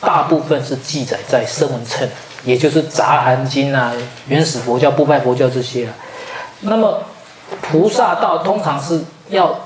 [0.00, 2.06] 大部分是记载在声闻乘，
[2.44, 3.90] 也就是杂含经啊、
[4.28, 5.94] 原始佛教、不派佛教这些啊。
[6.60, 7.02] 那么
[7.62, 9.58] 菩萨道通常是要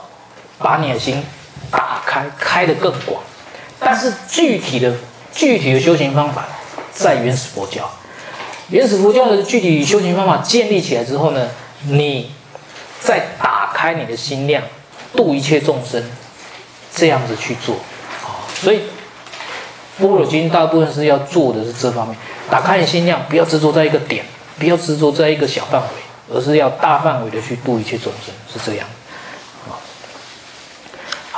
[0.59, 1.23] 把你的心
[1.71, 3.23] 打开，开得更广。
[3.81, 4.93] 但是具体的、
[5.33, 6.47] 具体的修行方法
[6.93, 7.89] 在原始佛教。
[8.69, 11.49] 原始佛教的具体修行方法建立起来之后呢，
[11.87, 12.33] 你
[13.01, 14.63] 再打开你的心量，
[15.17, 16.03] 度一切众生，
[16.95, 17.77] 这样子去做
[18.23, 18.45] 啊。
[18.55, 18.83] 所以。
[20.01, 22.17] 般若经大部分是要做的是这方面，
[22.49, 24.25] 打开你心量，不要执着在一个点，
[24.57, 25.89] 不要执着在一个小范围，
[26.33, 28.87] 而是要大范围的去度一切众生，是这样。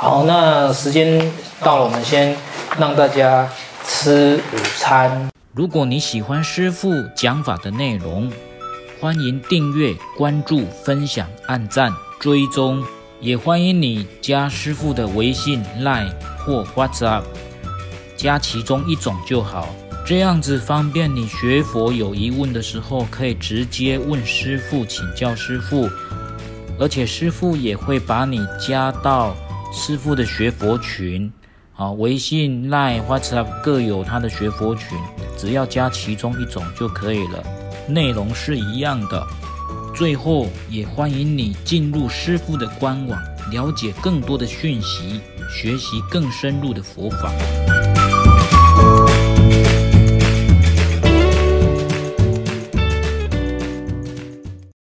[0.03, 1.21] 好，那时间
[1.59, 2.35] 到了，我们先
[2.79, 3.47] 让大家
[3.85, 5.29] 吃午餐。
[5.53, 8.31] 如果你喜欢师父讲法的内容，
[8.99, 12.83] 欢迎订阅、关注、分享、按赞、追踪，
[13.19, 17.21] 也欢迎你加师父的微信、Line 或 WhatsApp。
[18.17, 19.67] 加其中一种就好，
[20.03, 25.87] 这样子方便你学佛有疑问的时候，可以直接问师父请教师父，
[26.79, 29.35] 而且师父也会把你加到
[29.71, 31.31] 师傅的学佛群，
[31.75, 34.97] 啊，微信、Line、WhatsApp 各有他的学佛群，
[35.37, 37.41] 只要加其中一种就可以了，
[37.87, 39.25] 内容是一样的。
[39.95, 47.31] 最后也欢迎你进入师傅的官网，了解更多的讯息，学习更深入的佛法。